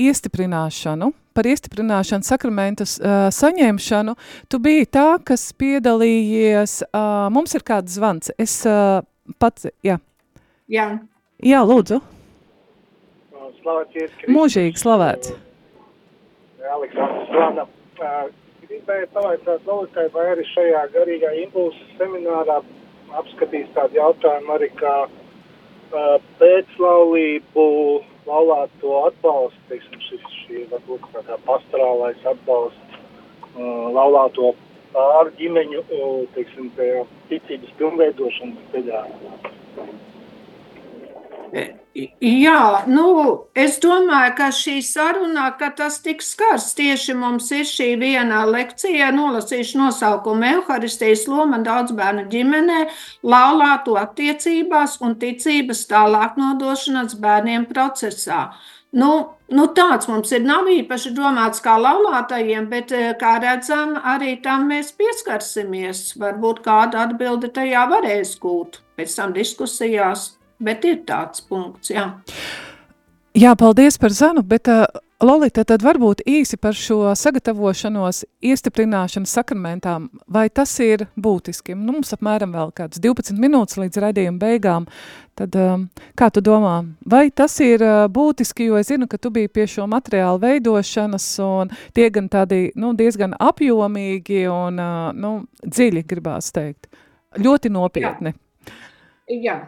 iestiprināšanu, 0.00 1.12
par 1.36 1.48
iestiprināšanu, 1.50 2.24
sakramentus 2.26 2.96
uh, 3.00 3.28
saņemšanu. 3.34 4.16
Tu 4.48 4.60
biji 4.62 4.90
tā, 4.96 5.06
kas 5.24 5.50
piedalījies, 5.56 6.82
uh, 6.88 7.28
mums 7.32 7.56
ir 7.56 7.64
kāds 7.66 7.96
zvans. 7.98 8.32
Es 8.40 8.58
uh, 8.68 9.00
pats, 9.42 9.68
jā, 9.84 9.98
jā. 10.68 10.90
jā 11.44 11.64
lūdzu, 11.64 12.00
Slavēts 13.66 14.26
mūžīgi 14.30 14.78
slavēts. 14.78 15.32
Aleksandrs 16.70 17.30
Zvana. 17.32 17.64
Ā, 17.98 18.10
Gribēju 18.66 19.08
pavaicāt 19.14 19.66
Lolitai, 19.66 20.04
vai 20.14 20.26
arī 20.32 20.44
šajā 20.52 20.84
garīgā 20.94 21.32
impulsa 21.42 21.88
seminārā 21.98 22.60
apskatīs 23.18 23.66
tādu 23.74 23.98
jautājumu 23.98 24.54
arī 24.54 24.68
kā 24.78 24.94
pēclaulību 26.40 27.66
laulāto 28.26 28.92
atbalstu, 29.06 29.62
teiksim, 29.70 30.02
šis, 30.08 30.28
šī 30.42 30.66
varbūt 30.72 31.06
kā 31.12 31.22
kā 31.28 31.38
pastorālais 31.46 32.26
atbalsts 32.26 32.98
ā, 32.98 33.64
laulāto 33.96 34.52
pār 34.94 35.32
ģimeņu, 35.38 35.82
ā, 35.86 36.12
teiksim, 36.36 36.70
tajā 36.78 37.02
ticības 37.30 37.74
pilnveidošanas 37.80 38.70
ceļā. 38.74 39.02
Jā, 41.96 42.84
nu, 42.92 43.06
es 43.56 43.78
domāju, 43.80 44.32
ka 44.36 44.50
šī 44.52 44.74
saruna, 44.84 45.46
ka 45.56 45.70
tas 45.78 45.96
tiks 46.04 46.34
skars 46.34 46.66
tieši 46.76 47.14
mums 47.16 47.48
ir 47.56 47.64
šī 47.64 47.86
viena 48.02 48.42
lekcija, 48.44 49.08
nolasīšu 49.16 49.80
nosaukumu 49.80 50.44
Euharistijas 50.58 51.24
loma 51.30 51.62
daudzbērnu 51.64 52.26
ģimenē, 52.34 52.82
laulāto 53.24 53.96
attiecībās 53.96 54.98
un 55.00 55.16
ticības 55.22 55.86
tālāk 55.88 56.36
nodošanas 56.36 57.16
bērniem 57.22 57.64
procesā. 57.72 58.50
Nu, 58.92 59.10
nu 59.48 59.66
tāds 59.76 60.08
mums 60.12 60.30
ir 60.36 60.44
nav 60.44 60.68
īpaši 60.72 61.16
domāts 61.16 61.64
kā 61.64 61.78
laulātajiem, 61.80 62.68
bet, 62.68 62.92
eh, 62.92 63.14
kā 63.16 63.38
redzam, 63.40 63.96
arī 64.04 64.36
tam 64.42 64.68
mēs 64.68 64.92
pieskarsimies. 65.00 66.12
Varbūt 66.20 66.60
kāda 66.64 67.08
atbilde 67.08 67.48
tajā 67.48 67.88
varēs 67.88 68.36
gūt 68.40 68.82
pēc 68.96 69.16
tam 69.16 69.32
diskusijās. 69.32 70.34
Bet 70.62 70.84
ir 70.88 71.02
tāds 71.08 71.42
punkts, 71.44 71.90
jā. 71.92 72.08
Jā, 73.36 73.52
paldies 73.58 73.98
par 74.00 74.14
zanu, 74.16 74.40
bet 74.40 74.70
uh, 74.72 74.86
Lolita, 75.20 75.62
tad 75.64 75.80
varbūt 75.80 76.22
īsi 76.28 76.58
par 76.60 76.76
šo 76.76 77.10
sagatavošanos 77.16 78.22
iestiprināšanas 78.44 79.32
sakramentām, 79.32 80.10
vai 80.28 80.46
tas 80.52 80.74
ir 80.84 81.06
būtiski? 81.16 81.72
Nu, 81.76 81.94
mums 81.94 82.12
apmēram 82.12 82.52
vēl 82.52 82.72
kāds 82.76 83.00
12 83.00 83.36
minūtes 83.40 83.78
līdz 83.80 84.00
raidījuma 84.04 84.40
beigām, 84.40 84.88
tad 85.36 85.56
um, 85.60 85.86
kā 86.20 86.28
tu 86.32 86.40
domā, 86.44 86.74
vai 87.04 87.30
tas 87.32 87.56
ir 87.64 87.84
uh, 87.84 88.06
būtiski, 88.12 88.70
jo 88.70 88.80
es 88.80 88.88
zinu, 88.92 89.08
ka 89.08 89.16
tu 89.16 89.32
biji 89.32 89.52
pie 89.52 89.64
šo 89.72 89.84
materiālu 89.88 90.40
veidošanas 90.42 91.30
un 91.44 91.72
tie 91.96 92.10
gan 92.12 92.28
tādi, 92.32 92.66
nu, 92.76 92.92
diezgan 92.96 93.36
apjomīgi 93.40 94.46
un, 94.52 94.80
uh, 94.80 95.12
nu, 95.16 95.38
dziļi 95.64 96.04
gribās 96.08 96.52
teikt. 96.56 96.88
Ļoti 97.40 97.72
nopietni. 97.72 98.36
Jā, 99.32 99.62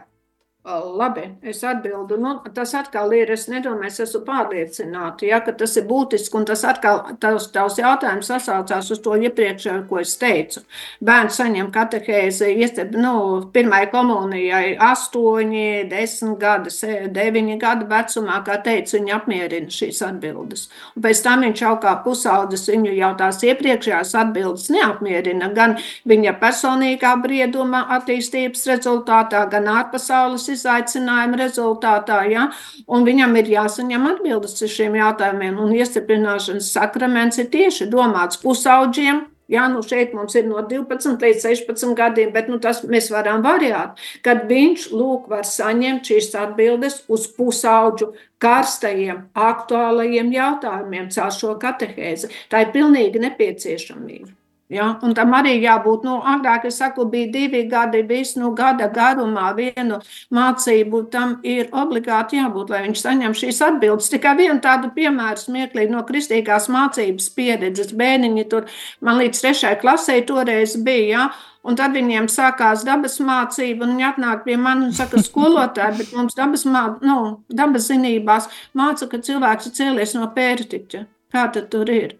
labi, 0.69 1.23
es 1.41 1.63
atbildu. 1.63 2.17
Nu, 2.21 2.35
tas 2.53 2.73
atkal 2.77 3.13
ir, 3.17 3.31
es 3.33 3.47
nedomāju, 3.49 3.89
es 3.89 3.99
esmu 4.05 4.21
pārliecināta, 4.27 5.25
ja, 5.27 5.39
ka 5.45 5.53
tas 5.57 5.75
ir 5.79 5.85
būtiski, 5.89 6.37
un 6.39 6.45
tas 6.49 6.63
atkal, 6.67 7.01
tavs, 7.21 7.49
tavs 7.53 7.79
jautājums 7.79 8.29
sasaucās 8.29 8.91
uz 8.93 9.01
to 9.03 9.15
iepriekšējo, 9.17 9.83
ko 9.89 10.01
es 10.01 10.15
teicu. 10.21 10.63
Bērns 11.05 11.39
saņem 11.39 11.71
katehēzi, 11.75 12.51
iesteb, 12.61 12.95
nu, 12.99 13.13
pirmai 13.53 13.85
komunijai 13.91 14.75
astoņi, 14.89 15.87
desmit 15.91 16.37
gadi, 16.41 16.73
deviņi 17.15 17.57
gadu 17.61 17.89
vecumā, 17.89 18.41
kā 18.45 18.59
teicu, 18.65 18.97
viņi 18.99 19.15
apmierina 19.15 19.73
šīs 19.73 20.03
atbildes. 20.05 20.67
Un 20.95 21.05
pēc 21.05 21.23
tam 21.25 21.45
viņš 21.47 21.63
jau 21.65 21.73
kā 21.83 21.95
pusaudzis 22.05 22.67
viņu 22.69 22.93
jau 22.97 23.11
tās 23.19 23.41
iepriekšējās 23.47 24.15
atbildes 24.19 24.69
neapmierina, 24.73 25.51
gan 25.55 25.77
viņa 26.09 26.35
personīgā 26.41 27.15
brieduma 27.23 27.85
attīstības 27.97 28.67
rezultātā, 28.69 29.45
gan 29.51 29.69
ārpasaules 29.71 30.49
izaicinājuma 30.59 31.39
rezultātā, 31.39 32.21
ja? 32.27 32.49
un 32.91 33.07
viņam 33.07 33.39
ir 33.39 33.55
jāsaņem 33.55 34.07
atbildes 34.13 34.59
uz 34.59 34.75
šiem 34.75 34.99
jautājumiem, 34.99 35.57
un 35.63 35.73
iestiprināšanas 35.79 36.71
sakraments 36.75 37.39
ir 37.39 37.51
tieši 37.53 37.87
domāts 37.89 38.41
pusauģiem, 38.43 39.25
Jā, 39.49 39.63
nu 39.73 39.81
šeit 39.81 40.11
mums 40.13 40.35
ir 40.37 40.45
no 40.45 40.61
12 40.61 41.23
līdz 41.25 41.41
16 41.47 41.95
gadiem, 41.97 42.29
bet 42.35 42.51
nu, 42.51 42.59
tas 42.61 42.83
mēs 42.85 43.07
varam 43.09 43.41
variēt, 43.41 43.97
kad 44.21 44.43
viņš 44.49 44.91
lūk 44.93 45.25
var 45.31 45.47
saņemt 45.49 46.05
šīs 46.05 46.29
atbildes 46.37 46.99
uz 47.09 47.25
pusauģu 47.33 48.11
karstajiem, 48.45 49.25
aktuālajiem 49.33 50.29
jautājumiem 50.37 51.09
caur 51.15 51.33
šo 51.33 51.55
katehēzi. 51.63 52.29
Tā 52.53 52.67
ir 52.67 52.75
pilnīgi 52.77 53.25
nepieciešamība. 53.25 54.38
Ja, 54.69 54.91
un 55.01 55.15
tam 55.17 55.31
arī 55.33 55.55
jābūt, 55.63 56.03
nu, 56.05 56.19
agrāk 56.29 56.67
es 56.69 56.75
saku, 56.77 57.07
bija 57.09 57.31
divi 57.33 57.63
gadi, 57.71 58.03
visu 58.05 58.37
nu, 58.37 58.51
gada 58.53 58.85
garumā 58.93 59.47
vienu 59.57 59.97
mācību, 60.29 60.99
tam 61.09 61.39
ir 61.41 61.71
obligāti 61.73 62.37
jābūt, 62.37 62.69
lai 62.69 62.83
viņš 62.83 63.01
saņem 63.01 63.33
šīs 63.39 63.63
atbildes. 63.65 64.11
Tikai 64.13 64.35
vienu 64.37 64.59
tādu 64.61 64.91
piemēru 64.93 65.41
smieklīgi 65.41 65.95
no 65.95 66.03
kristīgās 66.05 66.69
mācības 66.69 67.31
pieredzes. 67.33 67.95
Bēniņi 67.97 68.45
tur, 68.51 68.69
man 69.01 69.17
līdz 69.23 69.41
trešai 69.41 69.73
klasē 69.81 70.19
toreiz 70.29 70.77
bija, 70.85 71.07
ja, 71.09 71.29
Un 71.67 71.75
tad 71.75 71.91
viņiem 71.91 72.29
sākās 72.31 72.85
dabas 72.87 73.17
mācība, 73.19 73.83
un 73.83 73.97
viņi 73.97 74.05
atnāk 74.07 74.45
pie 74.45 74.55
manis 74.55 74.93
un 74.93 74.95
saka, 74.95 75.19
skolotāji, 75.19 75.97
bet 75.99 76.13
mums 76.15 76.37
dabas, 76.37 76.63
mā, 76.63 76.85
nu, 77.03 77.17
dabas 77.51 77.89
zinībās 77.91 78.47
māca, 78.79 79.09
ka 79.11 79.19
cilvēks 79.27 79.67
ir 79.67 79.75
cēlies 79.75 80.15
no 80.15 80.29
pērtiķa. 80.37 81.03
Kā 81.35 81.45
tad 81.51 81.67
tur 81.73 81.91
ir? 81.91 82.15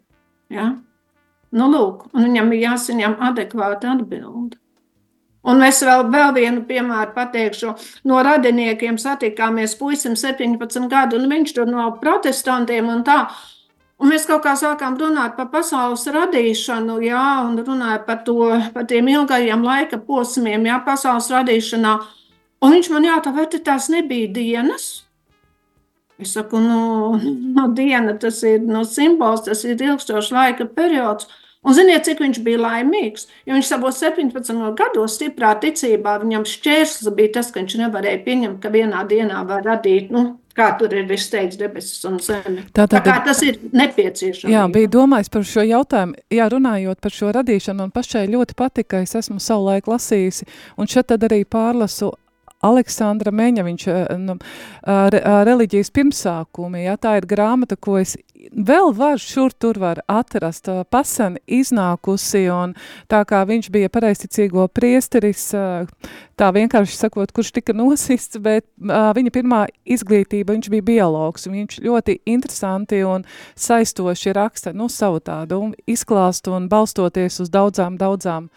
Ja? 0.52 0.74
Nu, 1.56 1.70
lūk, 1.74 2.10
viņam 2.14 2.52
ir 2.54 2.66
jāsaņem 2.68 3.16
adekvāta 3.26 3.96
atbilde. 3.96 4.60
Un 5.50 5.62
mēs 5.64 5.80
vēl, 5.88 6.04
vēl 6.12 6.34
vienu 6.36 6.66
piemēru 6.68 7.14
pateikšu. 7.16 7.72
No 8.10 8.20
radiniekiem 8.26 9.00
satikāmies 9.02 9.78
puisim 9.80 10.18
17 10.20 10.90
gadu, 10.92 11.18
un 11.18 11.32
viņš 11.32 11.56
tur 11.56 11.72
no 11.72 11.88
protestantiem 12.02 12.92
un 12.92 13.06
tā. 13.08 13.24
Un 14.00 14.14
mēs 14.14 14.28
kaut 14.30 14.46
kā 14.46 14.54
sākām 14.56 14.96
runāt 15.00 15.36
par 15.36 15.50
pasaules 15.52 16.06
radīšanu, 16.08 17.02
jā, 17.04 17.26
un 17.44 17.58
runājot 17.60 18.06
par, 18.08 18.22
to, 18.28 18.38
par 18.76 18.86
tiem 18.88 19.10
ilgajiem 19.12 19.66
laika 19.66 20.00
posmiem, 20.00 20.70
jā, 20.70 20.78
pasaules 20.86 21.28
radīšanā. 21.34 21.98
Un 22.64 22.76
viņš 22.76 22.90
man 22.94 23.08
jautā, 23.08 23.34
vai 23.36 23.48
tās 23.52 23.90
nebija 23.92 24.30
dienas? 24.36 24.88
Es 26.20 26.34
saku, 26.36 26.60
nu, 26.60 27.16
no 27.56 27.68
diena 27.76 28.16
tas 28.20 28.42
ir 28.44 28.64
no 28.68 28.84
simbols, 28.88 29.46
tas 29.46 29.64
ir 29.64 29.80
ilgstošs 29.80 30.34
laika 30.36 30.68
periods. 30.68 31.30
Un 31.68 31.74
ziniet, 31.76 32.06
cik 32.08 32.22
viņš 32.24 32.38
bija 32.46 32.58
laimīgs? 32.64 33.26
Jo 33.46 33.58
viņš 33.58 33.68
savos 33.68 33.98
17 34.00 34.62
gados 34.80 35.18
stiprā 35.20 35.50
ticībā, 35.60 36.14
viņam 36.22 36.46
šķērslis 36.48 37.10
bija 37.18 37.34
tas, 37.36 37.50
ka 37.52 37.60
viņš 37.60 37.76
nevarēja 37.82 38.22
pieņemt, 38.24 38.62
ka 38.64 38.72
vienā 38.72 39.02
dienā 39.10 39.42
var 39.50 39.66
radīt, 39.68 40.08
nu, 40.16 40.38
kā 40.56 40.70
tur 40.80 40.96
ir 40.96 41.04
viss 41.10 41.28
teiks, 41.32 41.58
debesis 41.60 42.06
un 42.08 42.16
zeme. 42.24 42.64
Tā 42.72 42.86
Tā 42.88 42.88
tad- 42.96 43.04
kā 43.10 43.18
tas 43.26 43.42
ir 43.44 43.60
nepieciešams. 43.76 44.52
Jā, 44.54 44.64
bija 44.72 44.88
domājis 44.88 45.30
par 45.32 45.44
šo 45.44 45.68
jautājumu, 45.68 46.16
jā, 46.32 46.48
runājot 46.50 47.02
par 47.02 47.12
šo 47.12 47.34
radīšanu, 47.36 47.84
un 47.84 47.92
pašai 47.92 48.26
ļoti 48.32 48.56
patika, 48.56 49.02
es 49.04 49.16
esmu 49.16 49.40
savulaik 49.44 49.84
lasījusi, 49.92 50.48
un 50.78 50.88
šeit 50.88 51.08
tad 51.12 51.20
arī 51.28 51.44
pārlasu 51.46 52.14
Aleksandra 52.66 53.32
Meņa, 53.32 53.64
viņš 53.68 53.88
eh, 53.88 54.02
nu, 54.20 54.36
re, 54.86 55.22
reliģijas 55.48 55.94
pirmsākumi, 55.96 56.86
jā, 56.88 56.98
tā 57.00 57.18
ir 57.20 57.30
grāmata, 57.30 57.78
ko 57.80 58.00
es 58.02 58.18
vēl 58.52 58.94
var 58.96 59.20
šur 59.20 59.54
tur 59.60 59.80
var 59.80 60.02
atrast 60.08 60.70
pasen 60.92 61.38
iznākusi, 61.48 62.46
un 62.54 62.76
tā 63.12 63.22
kā 63.28 63.42
viņš 63.48 63.70
bija 63.74 63.92
pareisticīgo 63.92 64.68
priesteris, 64.72 65.50
tā 66.40 66.50
vienkārši 66.56 66.96
sakot, 66.96 67.34
kurš 67.36 67.52
tika 67.60 67.76
nosists, 67.82 68.40
bet 68.42 68.68
viņa 68.80 69.36
pirmā 69.36 69.66
izglītība, 69.86 70.56
viņš 70.56 70.72
bija 70.72 70.88
biologs, 70.92 71.48
un 71.48 71.60
viņš 71.60 71.80
ļoti 71.86 72.20
interesanti 72.30 73.04
un 73.08 73.28
saistoši 73.60 74.36
raksta, 74.36 74.74
nu, 74.74 74.90
savu 74.90 75.20
tādu 75.20 75.74
izklāstu 75.90 76.56
un 76.56 76.70
balstoties 76.72 77.42
uz 77.44 77.52
daudzām, 77.54 78.00
daudzām 78.00 78.50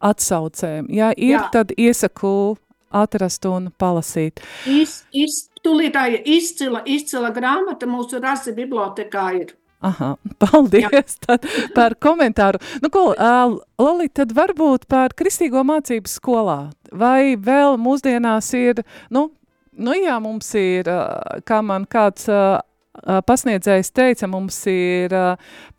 atsaucēm. 0.00 0.88
Ja 0.88 1.10
ir, 1.16 1.36
Jā. 1.36 1.48
tad 1.52 1.74
iesaku 1.76 2.56
atrast 2.90 3.46
un 3.48 3.70
palasīt. 3.78 4.42
Iz, 4.68 5.00
iz, 5.12 5.46
tūlītāja 5.64 6.22
izcila, 6.24 6.82
izcila 6.86 7.32
grāmata 7.34 7.88
mūsu 7.88 8.20
rasi 8.22 8.54
bibliotekā 8.56 9.26
ir. 9.40 9.56
Aha, 9.80 10.12
paldies 10.42 11.16
tad 11.24 11.46
par 11.74 11.96
komentāru. 11.96 12.60
Nu, 12.84 12.90
ko, 12.92 13.10
Lali, 13.80 14.10
tad 14.12 14.34
varbūt 14.36 14.84
par 14.90 15.14
kristīgo 15.16 15.62
mācību 15.64 16.10
skolā. 16.10 16.60
Vai 16.92 17.36
vēl 17.40 17.78
mūsdienās 17.80 18.50
ir, 18.58 18.82
nu, 19.14 19.30
nu 19.72 19.96
jā, 19.96 20.18
mums 20.20 20.52
ir, 20.58 20.90
kā 21.48 21.62
man 21.64 21.86
kāds 21.88 22.28
pasniedzējs 23.00 23.92
teica, 23.96 24.28
mums 24.28 24.58
ir 24.68 25.14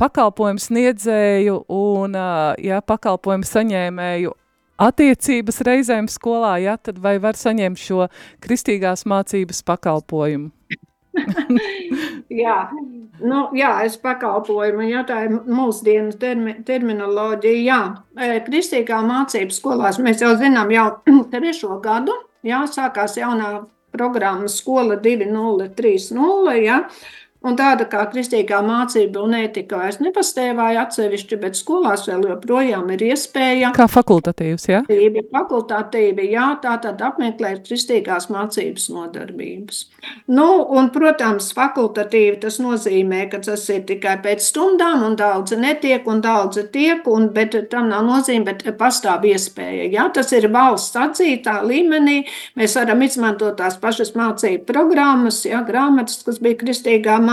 pakalpojums 0.02 0.72
sniedzēju 0.72 1.60
un, 1.70 2.18
jā, 2.58 2.82
pakalpojumu 2.82 3.46
saņēmēju 3.46 4.34
attiecības 4.82 5.62
reizēm 5.68 6.10
skolā, 6.12 6.56
jā, 6.64 6.78
tad 6.82 7.02
vai 7.02 7.18
var 7.22 7.40
saņemt 7.40 7.82
šo 7.82 8.08
kristīgās 8.44 9.06
mācības 9.10 9.64
pakalpojumu? 9.68 10.52
Jā, 12.32 12.70
nu, 13.20 13.40
jā, 13.52 13.72
es 13.84 13.98
pakalpoju, 14.00 14.80
ja 14.88 15.02
tā 15.04 15.26
ir 15.26 15.34
mūsdienu 15.36 16.14
termi, 16.16 16.54
terminoloģija. 16.64 17.64
Jā, 17.66 17.80
E, 18.20 18.40
kristīgā 18.44 19.00
mācību 19.08 19.56
skolās 19.56 20.00
mēs 20.04 20.22
jau 20.24 20.34
zinām 20.40 20.72
jau 20.74 20.88
trešo 21.34 21.78
gadu, 21.84 22.16
jā, 22.48 22.60
sākās 22.68 23.16
jaunā 23.20 23.62
programma 23.96 24.48
skola 24.52 24.98
2030, 25.00 26.52
jā, 26.60 26.82
un 27.48 27.58
tāda 27.58 27.88
kā 27.90 28.04
kristīgā 28.12 28.60
mācība 28.66 29.24
un 29.26 29.34
ētika 29.40 29.80
vairs 29.82 30.00
nepastāvēja 30.04 30.86
atsevišķi, 30.86 31.40
bet 31.42 31.58
skolās 31.58 32.06
vēl 32.10 32.28
joprojām 32.30 32.90
ir 32.96 33.06
iespēja 33.12 33.72
Kā 33.76 33.88
fakultatīvs, 33.90 34.68
jā? 34.70 34.82
Fakultatīvi, 34.86 35.24
fakultatīvi, 35.34 36.28
jā, 36.36 36.48
tā 36.62 36.76
tad 36.84 37.02
apmeklēt 37.06 37.64
kristīgās 37.66 38.30
mācības 38.34 38.88
nodarbības. 38.94 39.82
Nu, 40.32 40.48
un, 40.78 40.90
protams, 40.94 41.52
fakultatīvi 41.58 42.40
tas 42.46 42.60
nozīmē, 42.62 43.24
ka 43.32 43.42
tas 43.46 43.66
ir 43.74 43.84
tikai 43.90 44.18
pēc 44.24 44.46
stundām, 44.46 45.06
un 45.08 45.18
daudzi 45.20 45.58
netiek, 45.60 46.06
un 46.10 46.22
daudzi 46.24 46.68
tiek, 46.74 47.08
un, 47.10 47.30
bet 47.34 47.58
tam 47.72 47.90
nav 47.92 48.06
nozīme, 48.06 48.46
bet 48.52 48.66
pastāv 48.78 49.26
iespēja. 49.30 49.90
Jā, 49.94 50.08
tas 50.14 50.32
ir 50.38 50.50
valsts 50.54 51.00
atzītā 51.00 51.60
līmenī. 51.66 52.22
Mēs 52.60 52.78
varam 52.78 53.02
izmantot 53.06 53.58
tās 53.60 53.78
pašas 53.82 54.14
mācību 54.18 54.66
programmas, 54.70 55.44
jā, 55.48 55.62
grāmatas, 55.66 56.22
kas 56.28 56.42
bija 56.44 56.62
kristīgā 56.62 57.18
mācībā. 57.18 57.31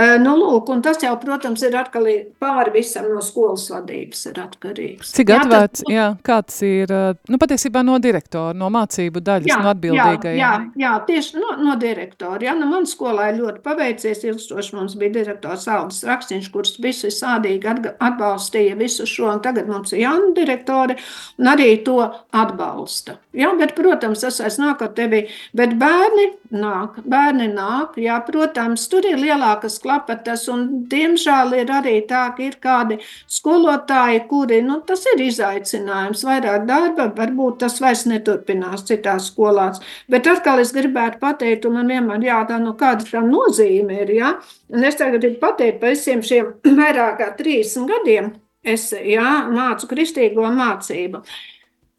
E, 0.00 0.04
Nu, 0.22 0.36
lūk, 0.38 0.68
tas 0.84 1.00
jau, 1.02 1.16
protams, 1.18 1.62
ir 1.66 1.74
atkarīgs 1.74 2.28
pāri 2.40 2.70
visam 2.76 3.08
no 3.10 3.20
skolas 3.24 3.66
vadības. 3.72 4.20
Ir 4.30 4.38
atkarīgs. 4.44 5.10
Cik 5.16 5.32
Jā, 5.32 5.38
tas- 5.40 5.46
atvērts, 5.50 5.82
jā, 5.90 6.06
kāds 6.22 6.60
ir, 6.62 6.92
uh, 6.94 7.18
nu, 7.28 7.40
patiesībā 7.42 7.82
no 7.84 7.98
direktora, 7.98 8.54
no 8.54 8.70
mācību 8.70 9.22
daļas, 9.26 9.58
no 9.58 9.72
atbildīgajiem. 9.74 10.38
Jā, 10.38 10.52
jā, 10.54 10.70
jā, 10.84 10.92
tieši 11.08 11.40
no, 11.42 11.56
no 11.58 11.74
direktora. 11.76 12.38
Jā, 12.46 12.54
nu, 12.58 12.68
man 12.70 12.86
skolā 12.86 13.32
ļoti 13.34 13.64
paveicies. 13.66 14.22
Ilgstoši 14.30 14.76
mums 14.78 14.94
bija 15.00 15.16
direktors 15.18 15.66
Aldis 15.68 16.04
Raksniņš, 16.06 16.50
kurš 16.54 16.76
visu 16.84 17.10
sādīgi 17.10 17.66
atbalstīja 17.98 18.78
visu 18.78 19.08
šo, 19.10 19.26
un 19.34 19.42
tagad 19.42 19.66
mums 19.66 19.92
ir 19.92 20.04
jauna 20.06 20.30
direktore, 20.38 20.96
un 21.38 21.50
arī 21.50 21.82
to 21.84 21.98
atbalsta. 22.30 23.18
Jā, 23.30 23.46
bet, 23.54 23.76
protams, 23.78 24.24
tas 24.24 24.40
vairs 24.42 24.56
nāk 24.58 24.80
ar 24.82 24.88
tevi, 24.90 25.20
bet 25.54 25.76
bērni 25.78 26.24
nāk, 26.50 26.96
bērni 27.06 27.44
nāk, 27.52 27.94
jā, 28.02 28.16
protams, 28.26 28.88
tur 28.90 29.06
ir 29.06 29.20
lielākas 29.22 29.76
klapatas, 29.84 30.48
un 30.50 30.64
diemžēl 30.90 31.54
ir 31.60 31.70
arī 31.70 31.92
tā, 32.10 32.24
ka 32.34 32.42
ir 32.42 32.56
kādi 32.58 32.96
skolotāji, 33.30 34.24
kuri, 34.32 34.58
nu, 34.66 34.80
tas 34.88 35.06
ir 35.12 35.22
izaicinājums, 35.28 36.24
vairāk 36.26 36.66
darba, 36.66 37.06
varbūt 37.20 37.60
tas 37.62 37.78
vairs 37.84 38.02
neturpinās 38.10 38.82
citās 38.90 39.30
skolās. 39.30 39.78
Bet 40.10 40.26
atkal 40.26 40.64
es 40.64 40.74
gribētu 40.74 41.22
pateikt, 41.22 41.70
un 41.70 41.78
man 41.78 41.94
vienmēr 41.94 42.26
jātā, 42.32 42.58
nu, 42.58 42.74
kāda 42.82 43.06
tam 43.12 43.30
nozīme 43.30 44.02
ir, 44.02 44.10
jā. 44.18 44.32
Un 44.74 44.90
es 44.90 44.98
tagad 44.98 45.22
gribu 45.22 45.38
pateikt 45.46 45.78
par 45.78 45.94
visiem 45.94 46.26
šiem 46.26 46.50
vairāk 46.82 47.22
kā 47.22 47.30
30 47.38 47.86
gadiem, 47.94 48.34
es, 48.66 48.90
jā, 48.90 49.30
mācu 49.54 49.94
kristīgo 49.94 50.50
mācību. 50.58 51.22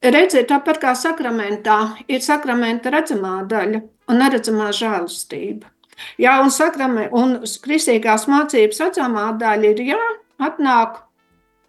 Redziet, 0.02 0.48
tāpat 0.50 0.80
kā 0.82 0.96
sakramentā, 0.98 1.78
ir 2.10 2.24
sakramenta 2.26 2.90
redzamā 2.90 3.44
daļa 3.46 3.84
un 4.10 4.18
neredzamā 4.18 4.72
žēlastība. 4.74 5.70
Jā, 6.18 6.40
un, 6.42 6.50
sakrame, 6.50 7.06
un 7.14 7.36
kristīgās 7.62 8.26
mācības 8.32 8.82
redzamā 8.82 9.28
daļa 9.38 9.70
ir, 9.76 9.84
jā, 9.92 10.00
atnāk 10.42 11.04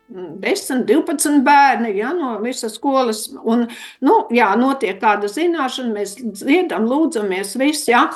mm, 0.09 0.31
10, 0.41 0.87
12 0.89 1.45
bērni 1.45 1.93
ja, 1.99 2.15
no 2.17 2.39
visas 2.41 2.79
skolas. 2.81 3.27
Un, 3.45 3.67
nu, 4.01 4.17
jā, 4.33 4.49
notiek 4.57 4.97
kāda 5.03 5.29
zināšana, 5.29 5.93
mēs 5.93 6.17
dziedam, 6.23 6.89
lūdzamies, 6.89 7.53
viss. 7.61 7.91
Jā. 7.93 8.07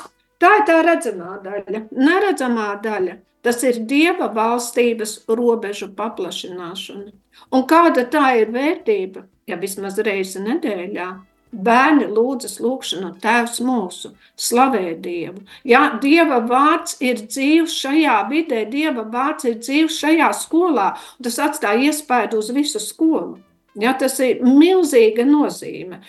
Tā 0.41 0.55
ir 0.59 0.65
tā 0.65 0.81
redzamā 0.85 1.37
daļa. 1.45 1.85
Neredzamā 1.93 2.71
daļa 2.81 3.19
tas 3.45 3.61
ir 3.63 3.83
dieva 3.87 4.27
valstības 4.33 5.19
robežu 5.29 5.91
paplašināšana. 5.95 7.11
Un 7.53 7.65
kāda 7.69 8.09
tā 8.11 8.31
ir 8.41 8.49
vērtība? 8.51 9.27
Ja 9.47 9.55
vismaz 9.55 9.95
reizi 10.03 10.41
nedēļā 10.43 11.07
bērni 11.51 12.07
lūdzas 12.11 12.57
lūgšanu 12.59 13.13
Tēvs 13.23 13.61
mūsu, 13.63 14.11
slavē 14.35 14.97
Dievu. 14.99 15.45
Ja 15.67 15.85
Dieva 16.01 16.41
vārds 16.43 16.97
ir 17.03 17.21
dzīvs 17.23 17.75
šajā 17.83 18.17
vidē, 18.31 18.65
Dieva 18.71 19.05
vārds 19.07 19.47
ir 19.47 19.59
dzīvs 19.61 19.99
šajā 20.03 20.31
skolā, 20.35 20.89
tas 21.23 21.39
atstāja 21.39 21.91
iespēju 21.91 22.41
uz 22.41 22.51
visu 22.55 22.83
skolu. 22.83 23.37
Ja, 23.77 23.91
tas 23.93 24.15
ir 24.25 24.39
milzīga 24.41 25.21
nozīme. 25.27 25.99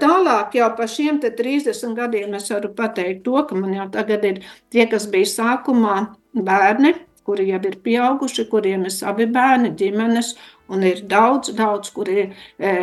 Tālāk, 0.00 0.54
jau 0.56 0.70
par 0.74 0.88
šiem 0.88 1.18
30 1.20 1.92
gadiem, 1.98 2.32
es 2.38 2.48
varu 2.48 2.70
pateikt 2.72 3.26
to, 3.26 3.36
ka 3.44 3.58
man 3.58 3.74
jau 3.76 3.90
tagad 3.92 4.24
ir 4.24 4.38
tie, 4.72 4.86
kas 4.88 5.04
bija 5.12 5.28
sākumā 5.28 5.98
bērni, 6.32 6.94
kuri 7.24 7.48
jau 7.50 7.60
ir 7.68 7.78
pieauguši, 7.84 8.48
kuriem 8.50 8.84
ir 8.88 8.94
savi 8.94 9.26
bērni, 9.30 9.72
ģimenes, 9.78 10.34
un 10.72 10.84
ir 10.86 11.04
daudz, 11.10 11.52
daudz, 11.56 11.92
kuri 11.94 12.30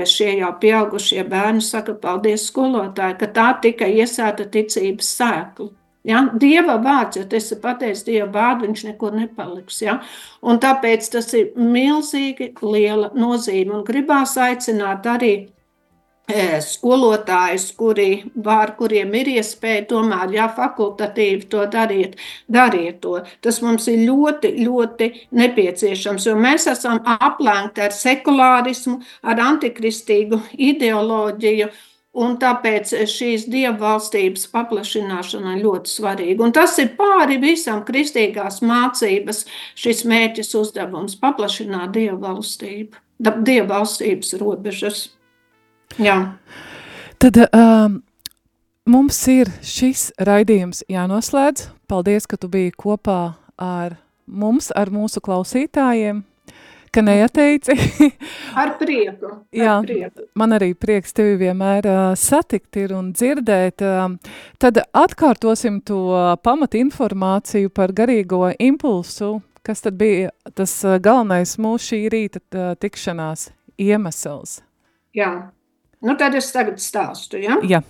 šie 0.10 0.32
jau 0.40 0.54
pieaugušie 0.62 1.24
bērni 1.30 1.62
saka, 1.66 1.98
paldies 2.02 2.48
skolotāji, 2.52 3.20
ka 3.22 3.30
tā 3.36 3.52
tika 3.62 3.90
iesēta 3.90 4.50
ticības 4.54 5.14
sēkla. 5.20 5.72
Ja? 6.08 6.24
Dieva 6.42 6.78
vārds, 6.82 7.20
ja 7.20 7.26
tas 7.30 7.52
ir 7.54 7.62
pateicis 7.62 8.06
Dieva 8.08 8.30
vārdu, 8.34 8.68
viņš 8.68 8.86
nekur 8.90 9.14
nepaliks. 9.18 9.82
Ja? 9.86 10.00
Un 10.42 10.62
tāpēc 10.62 11.10
tas 11.14 11.30
ir 11.38 11.52
milzīgi 11.58 12.54
liela 12.66 13.12
nozīme. 13.14 13.76
Un 13.78 13.86
gribās 13.88 14.38
aicināt 14.42 15.06
arī 15.10 15.34
skolotājus, 16.66 17.68
kuri 17.78 18.24
var, 18.46 18.76
kuriem 18.80 19.14
ir 19.20 19.34
iespēja 19.36 19.86
tomēr, 19.92 20.34
ja 20.36 20.48
fakultatīvi 20.56 21.48
to 21.52 21.66
darīt, 21.72 22.18
dariet 22.52 23.02
to. 23.04 23.20
Tas 23.42 23.62
mums 23.66 23.88
ir 23.92 24.06
ļoti, 24.08 24.56
ļoti 24.66 25.12
nepieciešams, 25.38 26.28
jo 26.30 26.36
mēs 26.40 26.68
esam 26.72 27.00
aplenkti 27.20 27.86
ar 27.88 27.96
sekulārismu, 27.96 29.00
ar 29.24 29.46
antikristīgu 29.52 30.42
ideoloģiju, 30.72 31.72
Un 32.12 32.34
tāpēc 32.36 32.90
šīs 33.08 33.46
dievvalstības 33.48 34.50
paplašināšana 34.52 35.54
ir 35.56 35.62
ļoti 35.64 35.94
svarīga. 35.94 36.44
Un 36.44 36.52
tas 36.52 36.74
ir 36.84 36.90
pāri 36.98 37.38
visam 37.40 37.86
kristīgās 37.88 38.60
mācības, 38.68 39.46
šis 39.80 40.04
mērķis 40.12 40.52
uzdevums- 40.60 41.16
paplašināt 41.24 41.96
dievvalstību, 41.96 43.00
dievvalstības 43.22 44.36
robežas. 44.44 45.08
Jā. 46.00 46.18
Tad 47.22 47.38
um, 47.52 48.00
mums 48.90 49.20
ir 49.32 49.52
šis 49.66 50.10
raidījums 50.22 50.84
jānoslēdz. 50.90 51.68
Paldies, 51.92 52.28
ka 52.30 52.40
tu 52.40 52.50
biji 52.52 52.72
kopā 52.80 53.22
ar 53.62 53.98
mums, 54.26 54.72
ar 54.78 54.90
mūsu 54.94 55.22
klausītājiem, 55.24 56.24
ka 56.92 57.04
neateici. 57.04 57.76
ar 58.62 58.74
prieku. 58.80 59.32
Ar 59.36 59.60
Jā, 59.60 59.76
prieku. 59.86 60.26
man 60.40 60.56
arī 60.58 60.72
prieks 60.74 61.14
tevi 61.16 61.38
vienmēr 61.44 61.88
uh, 61.88 62.02
satikt 62.20 62.80
ir 62.82 62.96
un 62.98 63.12
dzirdēt. 63.16 63.84
Uh, 63.86 64.18
tad 64.62 64.82
atkārtosim 64.92 65.82
to 65.86 66.02
pamat 66.44 66.80
informāciju 66.80 67.72
par 67.76 67.94
garīgo 67.96 68.48
impulsu, 68.60 69.40
kas 69.68 69.84
tad 69.86 70.00
bija 70.00 70.32
tas 70.58 70.74
uh, 70.88 70.98
galvenais 71.04 71.58
mūsu 71.62 71.92
šī 71.92 72.04
rīta 72.12 72.42
uh, 72.42 72.74
tikšanās 72.80 73.50
iemesls. 73.82 74.62
Jā. 75.16 75.52
Nu, 76.02 76.16
tad 76.18 76.36
es 76.38 76.50
tagad 76.54 76.82
stāstu. 76.82 77.40
Ja? 77.42 77.58
Jā. 77.68 77.82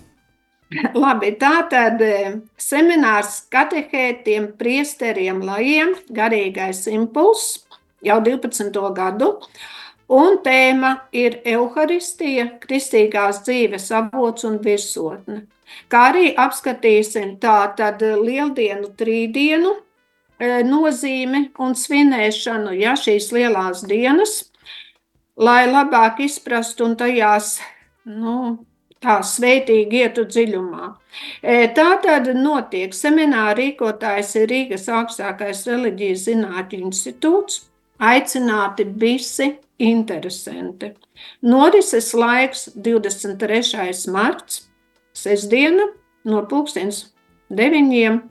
Labi, 1.04 1.34
tā 1.40 1.54
tad 1.70 2.00
eh, 2.04 2.38
seminārs 2.60 3.42
katehētiem, 3.52 4.52
priesteriem, 4.60 5.42
lajiem, 5.44 5.94
garīgais 6.12 6.86
impulss 6.92 7.62
jau 8.04 8.18
12. 8.24 8.82
gadu. 8.96 9.34
Un 10.12 10.36
tēma 10.44 11.06
ir 11.16 11.38
Euharistija, 11.48 12.58
kristīgās 12.60 13.40
dzīves 13.46 13.88
avots 13.96 14.44
un 14.44 14.58
virsotne. 14.60 15.46
Kā 15.88 16.10
arī 16.10 16.32
apskatīsim 16.36 17.38
tā 17.40 17.56
tad 17.78 18.02
lieldienu, 18.02 18.90
trīdienu 18.98 19.72
eh, 19.72 20.60
nozīmi 20.68 21.46
un 21.64 21.76
svinēšanu, 21.78 22.74
ja 22.76 22.92
šīs 22.98 23.30
lielās 23.32 23.86
dienas, 23.88 24.42
lai 25.36 25.64
labāk 25.70 26.20
izprastu 26.26 26.90
un 26.90 26.98
tajās, 27.00 27.56
nu, 28.08 28.36
tā 29.02 29.18
svētīgi 29.26 30.02
ietu 30.04 30.24
dziļumā. 30.30 30.88
E, 31.42 31.68
Tā 31.76 31.88
tad 32.04 32.30
notiek 32.38 32.94
semināra 32.94 33.56
rīkotājs 33.58 34.34
ir 34.40 34.48
Rīgas 34.52 34.88
augstākais 34.92 35.64
reliģijas 35.68 36.26
zinātņu 36.28 36.82
institūts, 36.88 37.62
aicināti 38.02 38.86
visi 38.98 39.52
interesanti. 39.82 40.92
Norises 41.42 42.12
laiks 42.14 42.68
23. 42.74 43.94
marts, 44.14 44.66
sestdiena, 45.14 45.90
no 46.24 46.44
pulkstens 46.46 47.08
9 47.50 48.22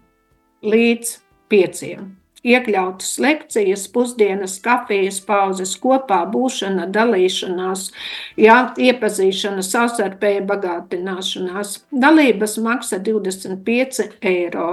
līdz 0.63 1.13
5. 1.51 2.20
Iekļautas 2.41 3.19
lekcijas, 3.21 3.83
pusdienas, 3.93 4.55
kafijas 4.65 5.19
pauzes, 5.21 5.75
kopā 5.77 6.23
būšana, 6.33 6.87
dalīšanās, 6.89 7.83
jā, 8.41 8.55
iepazīšana, 8.81 9.61
savstarpēja 9.65 10.41
bagātināšanās. 10.49 11.75
Dalības 11.93 12.57
maksa 12.65 12.97
25 12.97 14.07
eiro. 14.25 14.71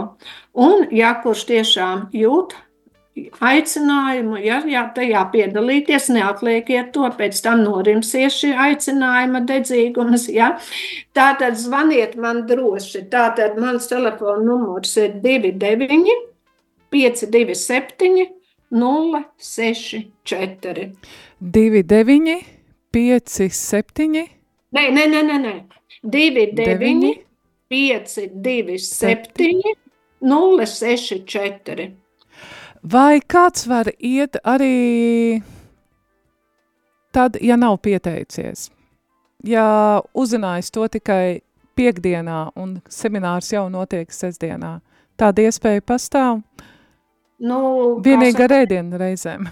Un, 0.56 0.88
ja 0.96 1.12
kurš 1.20 1.44
tiešām 1.50 2.08
jūt 2.16 2.56
aicinājumu, 3.42 4.38
ja, 4.42 4.58
ja 4.68 4.84
tajā 4.94 5.24
piedalīties, 5.32 6.08
neatlieciet 6.14 6.92
to, 6.94 7.04
pēc 7.18 7.40
tam 7.44 7.62
norimsies 7.66 8.36
šī 8.40 8.54
aicinājuma 8.68 9.42
dedzīgums. 9.48 10.28
Ja. 10.32 10.54
Tātad 11.16 11.58
zvaniet 11.60 12.16
man 12.20 12.44
droši. 12.48 13.04
Tātad 13.12 13.58
mans 13.60 13.90
telefona 13.90 14.40
numurs 14.44 14.96
ir 15.00 15.18
29 15.24 16.27
527 16.90 18.26
064. 18.70 20.92
29, 21.40 22.44
5, 22.90 23.50
7, 23.50 24.28
Nē, 24.68 24.82
nē, 24.92 25.06
nē, 25.08 25.22
nē, 25.24 25.36
nē. 25.40 25.64
29 26.04 27.24
527 27.68 29.62
064. 30.20 31.90
Vai 32.82 33.20
kāds 33.20 33.68
var 33.68 33.86
iet 33.98 34.36
arī 34.44 35.42
tad, 37.12 37.36
ja 37.40 37.56
nav 37.56 37.78
pieteicies? 37.82 38.70
Ja 39.44 40.02
uzzinājis 40.14 40.70
to 40.74 40.88
tikai 40.88 41.40
piekdienā 41.78 42.50
un 42.58 42.80
seminārs 42.90 43.52
jau 43.52 43.68
notiek 43.70 44.12
sestdienā, 44.12 44.80
tāda 45.18 45.42
iespēja 45.46 45.82
pastāv? 45.82 46.42
Nu, 47.40 47.58
kā 47.98 48.10
Vienīgi 48.10 48.36
saka- 48.36 48.44
ar 48.48 48.56
ēdienu 48.62 48.98
reizēm. 48.98 49.48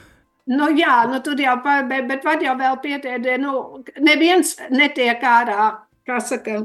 Nu, 0.46 0.68
jā, 0.78 1.08
nu, 1.10 1.20
tur 1.20 1.38
jau 1.42 1.56
pa, 1.62 1.80
bet, 1.82 2.06
bet 2.06 2.24
var 2.24 2.42
jau 2.42 2.54
vēl 2.58 2.80
pietiekami. 2.82 3.38
Nu, 3.42 3.82
neviens 3.98 4.56
netiek 4.70 5.22
ārā, 5.22 5.72
kā 6.06 6.20
saka, 6.22 6.60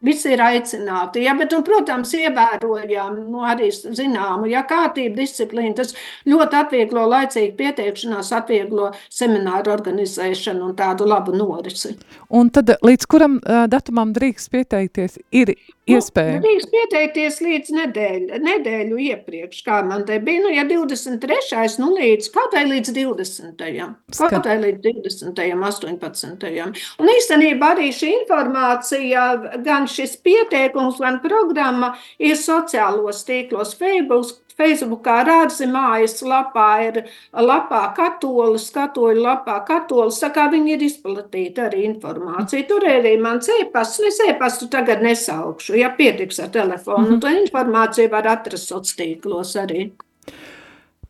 visi 0.00 0.30
ir 0.32 0.40
aicināti. 0.40 1.24
Ja, 1.26 1.34
bet, 1.34 1.52
un, 1.52 1.64
protams, 1.66 2.12
ievērojam 2.14 3.18
nu, 3.28 3.42
arī 3.44 3.68
zināmu, 3.72 4.48
ja 4.48 4.62
kārtību 4.68 5.16
disciplīnu, 5.18 5.74
tas 5.74 5.92
ļoti 6.28 6.60
atvieglo 6.60 7.04
laicīgu 7.10 7.56
pieteikšanās, 7.58 8.32
atvieglo 8.32 8.92
semināru 9.10 9.74
organizēšanu 9.74 10.70
un 10.70 10.76
tādu 10.78 11.08
labu 11.08 11.34
norisi. 11.36 11.96
Un 12.30 12.48
tad 12.54 12.76
līdz 12.80 13.08
kuram 13.10 13.40
datumam 13.68 14.14
drīkst 14.16 14.52
pieteikties, 14.54 15.18
ir 15.32 15.52
iespēja. 15.96 16.34
Nu, 16.38 16.42
drīkst 16.44 16.70
pieteikties 16.72 17.38
līdz 17.44 17.72
nedēļu, 17.78 18.40
nedēļu 18.44 18.98
iepriekš, 19.08 19.62
kā 19.66 19.80
man 19.86 20.04
te 20.08 20.18
bija. 20.20 20.42
Nu, 20.44 20.52
ja 20.54 20.64
23. 20.68 21.78
nu 21.82 21.90
līdz 21.96 22.30
kaut 22.34 22.54
vai 22.56 22.64
līdz 22.68 22.92
20. 22.96 23.94
Skat- 24.12 24.30
Kaut 24.30 24.46
vai 24.50 24.58
līdz 24.62 24.80
20. 24.82 25.54
18. 25.68 26.72
Un 26.98 27.06
īstenībā 27.14 27.72
arī 27.76 27.88
šī 27.94 28.12
informācija, 28.22 29.62
gan 29.64 29.86
šis 29.86 30.16
pieteikums, 30.24 30.98
gan 31.00 31.20
programma 31.24 31.94
ir 32.18 32.34
sociālos 32.36 33.24
tīklos 33.28 33.74
Facebook. 33.78 34.36
Facebookā 34.58 35.20
rādzi 35.26 35.68
mājas 35.70 36.16
lapā 36.26 36.66
ir 36.88 36.96
lapā 37.32 37.82
katolis, 37.94 38.66
katoļu 38.74 39.22
lapā 39.22 39.60
katolis, 39.68 40.18
tā 40.22 40.32
kā 40.34 40.48
viņi 40.50 40.74
ir 40.74 40.82
izplatīti 40.88 41.62
arī 41.62 41.84
informācija. 41.86 42.66
Tur 42.66 42.88
arī 42.90 43.14
man 43.22 43.38
cēpasts, 43.44 44.02
es 44.10 44.18
ēpastu 44.26 44.66
tagad 44.72 45.04
nesaukšu, 45.06 45.76
ja 45.78 45.92
pietiks 45.94 46.42
ar 46.42 46.50
telefonu, 46.54 47.14
mm 47.14 47.22
to 47.22 47.30
informāciju 47.34 48.10
var 48.12 48.26
atrast 48.30 48.70
sociālos 48.70 49.54
arī. 49.58 49.88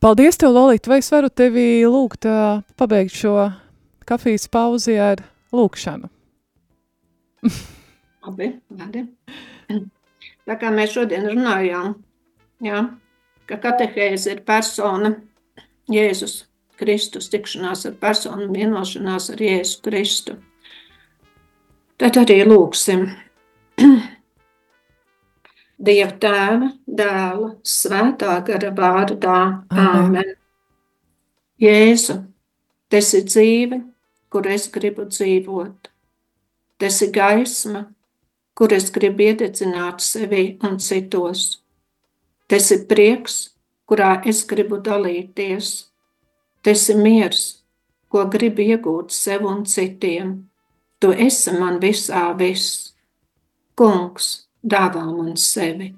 Paldies, 0.01 0.39
tev, 0.39 0.53
Lolita, 0.55 0.93
vai 0.93 1.01
es 1.03 1.11
varu 1.11 1.29
tevi 1.29 1.83
lūgt 1.89 2.29
uh, 2.29 2.61
pabeigt 2.79 3.17
šo 3.19 3.49
kafijas 4.07 4.47
pauzi 4.53 4.95
ar 5.01 5.25
lūkšanu? 5.53 6.09
Labi, 8.29 8.53
labi. 8.77 9.05
Tā 10.49 10.57
kā 10.61 10.71
mēs 10.73 10.95
šodien 10.95 11.27
runājām, 11.29 11.97
jā, 12.65 12.85
ka 13.49 13.59
katehēze 13.63 14.37
ir 14.37 14.45
persona, 14.47 15.15
Jēzus 15.89 16.43
Kristus, 16.79 17.31
tikšanās 17.33 17.87
ar 17.89 17.97
personu, 18.01 18.51
vienošanās 18.55 19.31
ar 19.33 19.43
Jēzu 19.43 19.83
Kristu. 19.87 20.37
Tad 21.99 22.21
arī 22.21 22.43
lūksim 22.47 23.09
Dieva 25.89 26.11
tēva, 26.19 26.73
dēla, 26.87 27.53
svētā 27.63 28.41
gara 28.47 28.71
vārdā. 28.75 29.39
Āmen. 29.71 30.35
Jēzu, 31.63 32.17
tas 32.91 33.13
ir 33.15 33.29
dzīve, 33.29 33.79
kur 34.31 34.47
es 34.51 34.67
gribu 34.75 35.07
dzīvot. 35.07 35.91
Tas 36.83 36.99
ir 37.03 37.13
gaisma, 37.15 37.85
kur 38.59 38.75
es 38.75 38.91
gribu 38.95 39.29
iededzināt 39.31 40.03
sevi 40.03 40.59
un 40.67 40.79
citos. 40.83 41.61
Tas 42.49 42.71
ir 42.73 42.87
prieks, 42.89 43.39
kurā 43.89 44.19
es 44.29 44.45
gribu 44.49 44.81
dalīties. 44.85 45.89
Tas 46.65 46.89
ir 46.89 47.01
miers, 47.01 47.63
ko 48.09 48.25
gribu 48.33 48.65
iegūt 48.65 49.13
sev 49.15 49.47
un 49.49 49.65
citiem. 49.69 50.35
Tu 50.99 51.13
esi 51.27 51.55
man 51.55 51.79
visā 51.83 52.25
viss. 52.39 52.95
Kungs, 53.79 54.49
dāvā 54.65 55.05
man 55.07 55.37
sevi, 55.39 55.93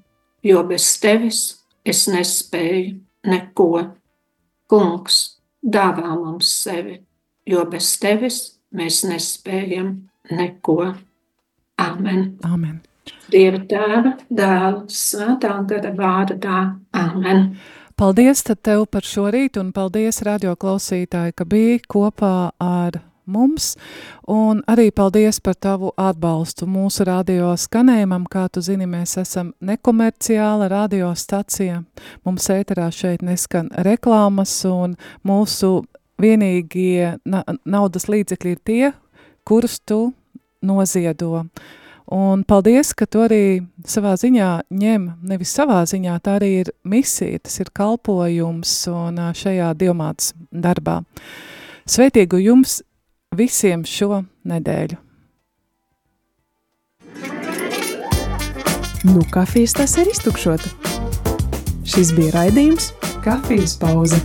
jo 0.45 0.61
bez 0.69 0.91
tevis 1.01 1.41
es 1.87 2.05
nespēju 2.13 2.99
neko. 3.31 3.71
Kungs, 4.71 5.23
dāvā 5.63 6.13
mums 6.19 6.51
sevi, 6.61 6.99
jo 7.49 7.65
bez 7.73 7.95
tevis 8.03 8.43
mēs 8.77 9.01
nespējam 9.09 9.97
neko. 10.31 10.95
Amen. 11.81 12.39
Amen. 12.45 12.83
Dieva 13.31 13.61
tēva, 13.71 14.15
dēla, 14.31 14.87
svētā 14.91 15.53
gara 15.69 15.93
vārdā. 15.95 16.63
Amen. 16.97 17.53
Paldies 18.01 18.43
tev 18.49 18.87
par 18.89 19.05
šo 19.05 19.29
rītu 19.31 19.61
un 19.61 19.75
paldies 19.77 20.23
radio 20.25 20.57
klausītāji, 20.57 21.37
ka 21.37 21.45
biji 21.45 21.83
kopā 21.85 22.51
ar 22.57 23.03
mums, 23.31 23.75
un 24.29 24.63
arī 24.71 24.91
paldies 24.91 25.41
par 25.45 25.55
tavu 25.55 25.93
atbalstu 26.01 26.67
mūsu 26.71 27.05
radio 27.07 27.53
skanējumam, 27.61 28.27
kā 28.31 28.47
tu 28.53 28.63
zini, 28.65 28.89
mēs 28.91 29.17
esam 29.21 29.53
nekomerciāla 29.61 30.71
radiostacija, 30.73 31.83
mums 32.25 32.49
ēterā 32.51 32.91
šeit 32.95 33.23
neskan 33.27 33.71
reklāmas, 33.87 34.55
un 34.65 34.97
mūsu 35.27 35.83
vienīgie 36.21 37.19
na 37.25 37.45
naudas 37.65 38.09
līdzekļi 38.11 38.57
ir 38.57 38.65
tie, 38.65 38.93
kurus 39.45 39.81
tu 39.81 40.11
noziedo. 40.63 41.47
Un 42.11 42.43
paldies, 42.43 42.91
ka 42.99 43.07
tu 43.07 43.23
arī 43.23 43.61
savā 43.87 44.17
ziņā 44.19 44.49
ņem, 44.75 45.05
nevis 45.31 45.53
savā 45.55 45.85
ziņā, 45.87 46.17
tā 46.25 46.41
arī 46.41 46.51
ir 46.65 46.73
misija, 46.83 47.39
tas 47.47 47.61
ir 47.63 47.71
kalpojums 47.71 48.73
un 48.91 49.21
šajā 49.39 49.71
diomāts 49.79 50.33
darbā. 50.51 51.01
Svētīgu 51.87 52.43
jums 52.43 52.81
visiem 53.39 53.87
šo 53.87 54.25
nedēļu! 54.43 54.99
Nu, 59.01 59.23
kafijas 59.33 59.73
tas 59.79 59.95
ir 59.97 60.11
iztukšota. 60.11 60.75
Šis 61.89 62.13
bija 62.19 62.35
raidījums 62.35 62.91
Kafijas 63.25 63.79
pauze. 63.81 64.21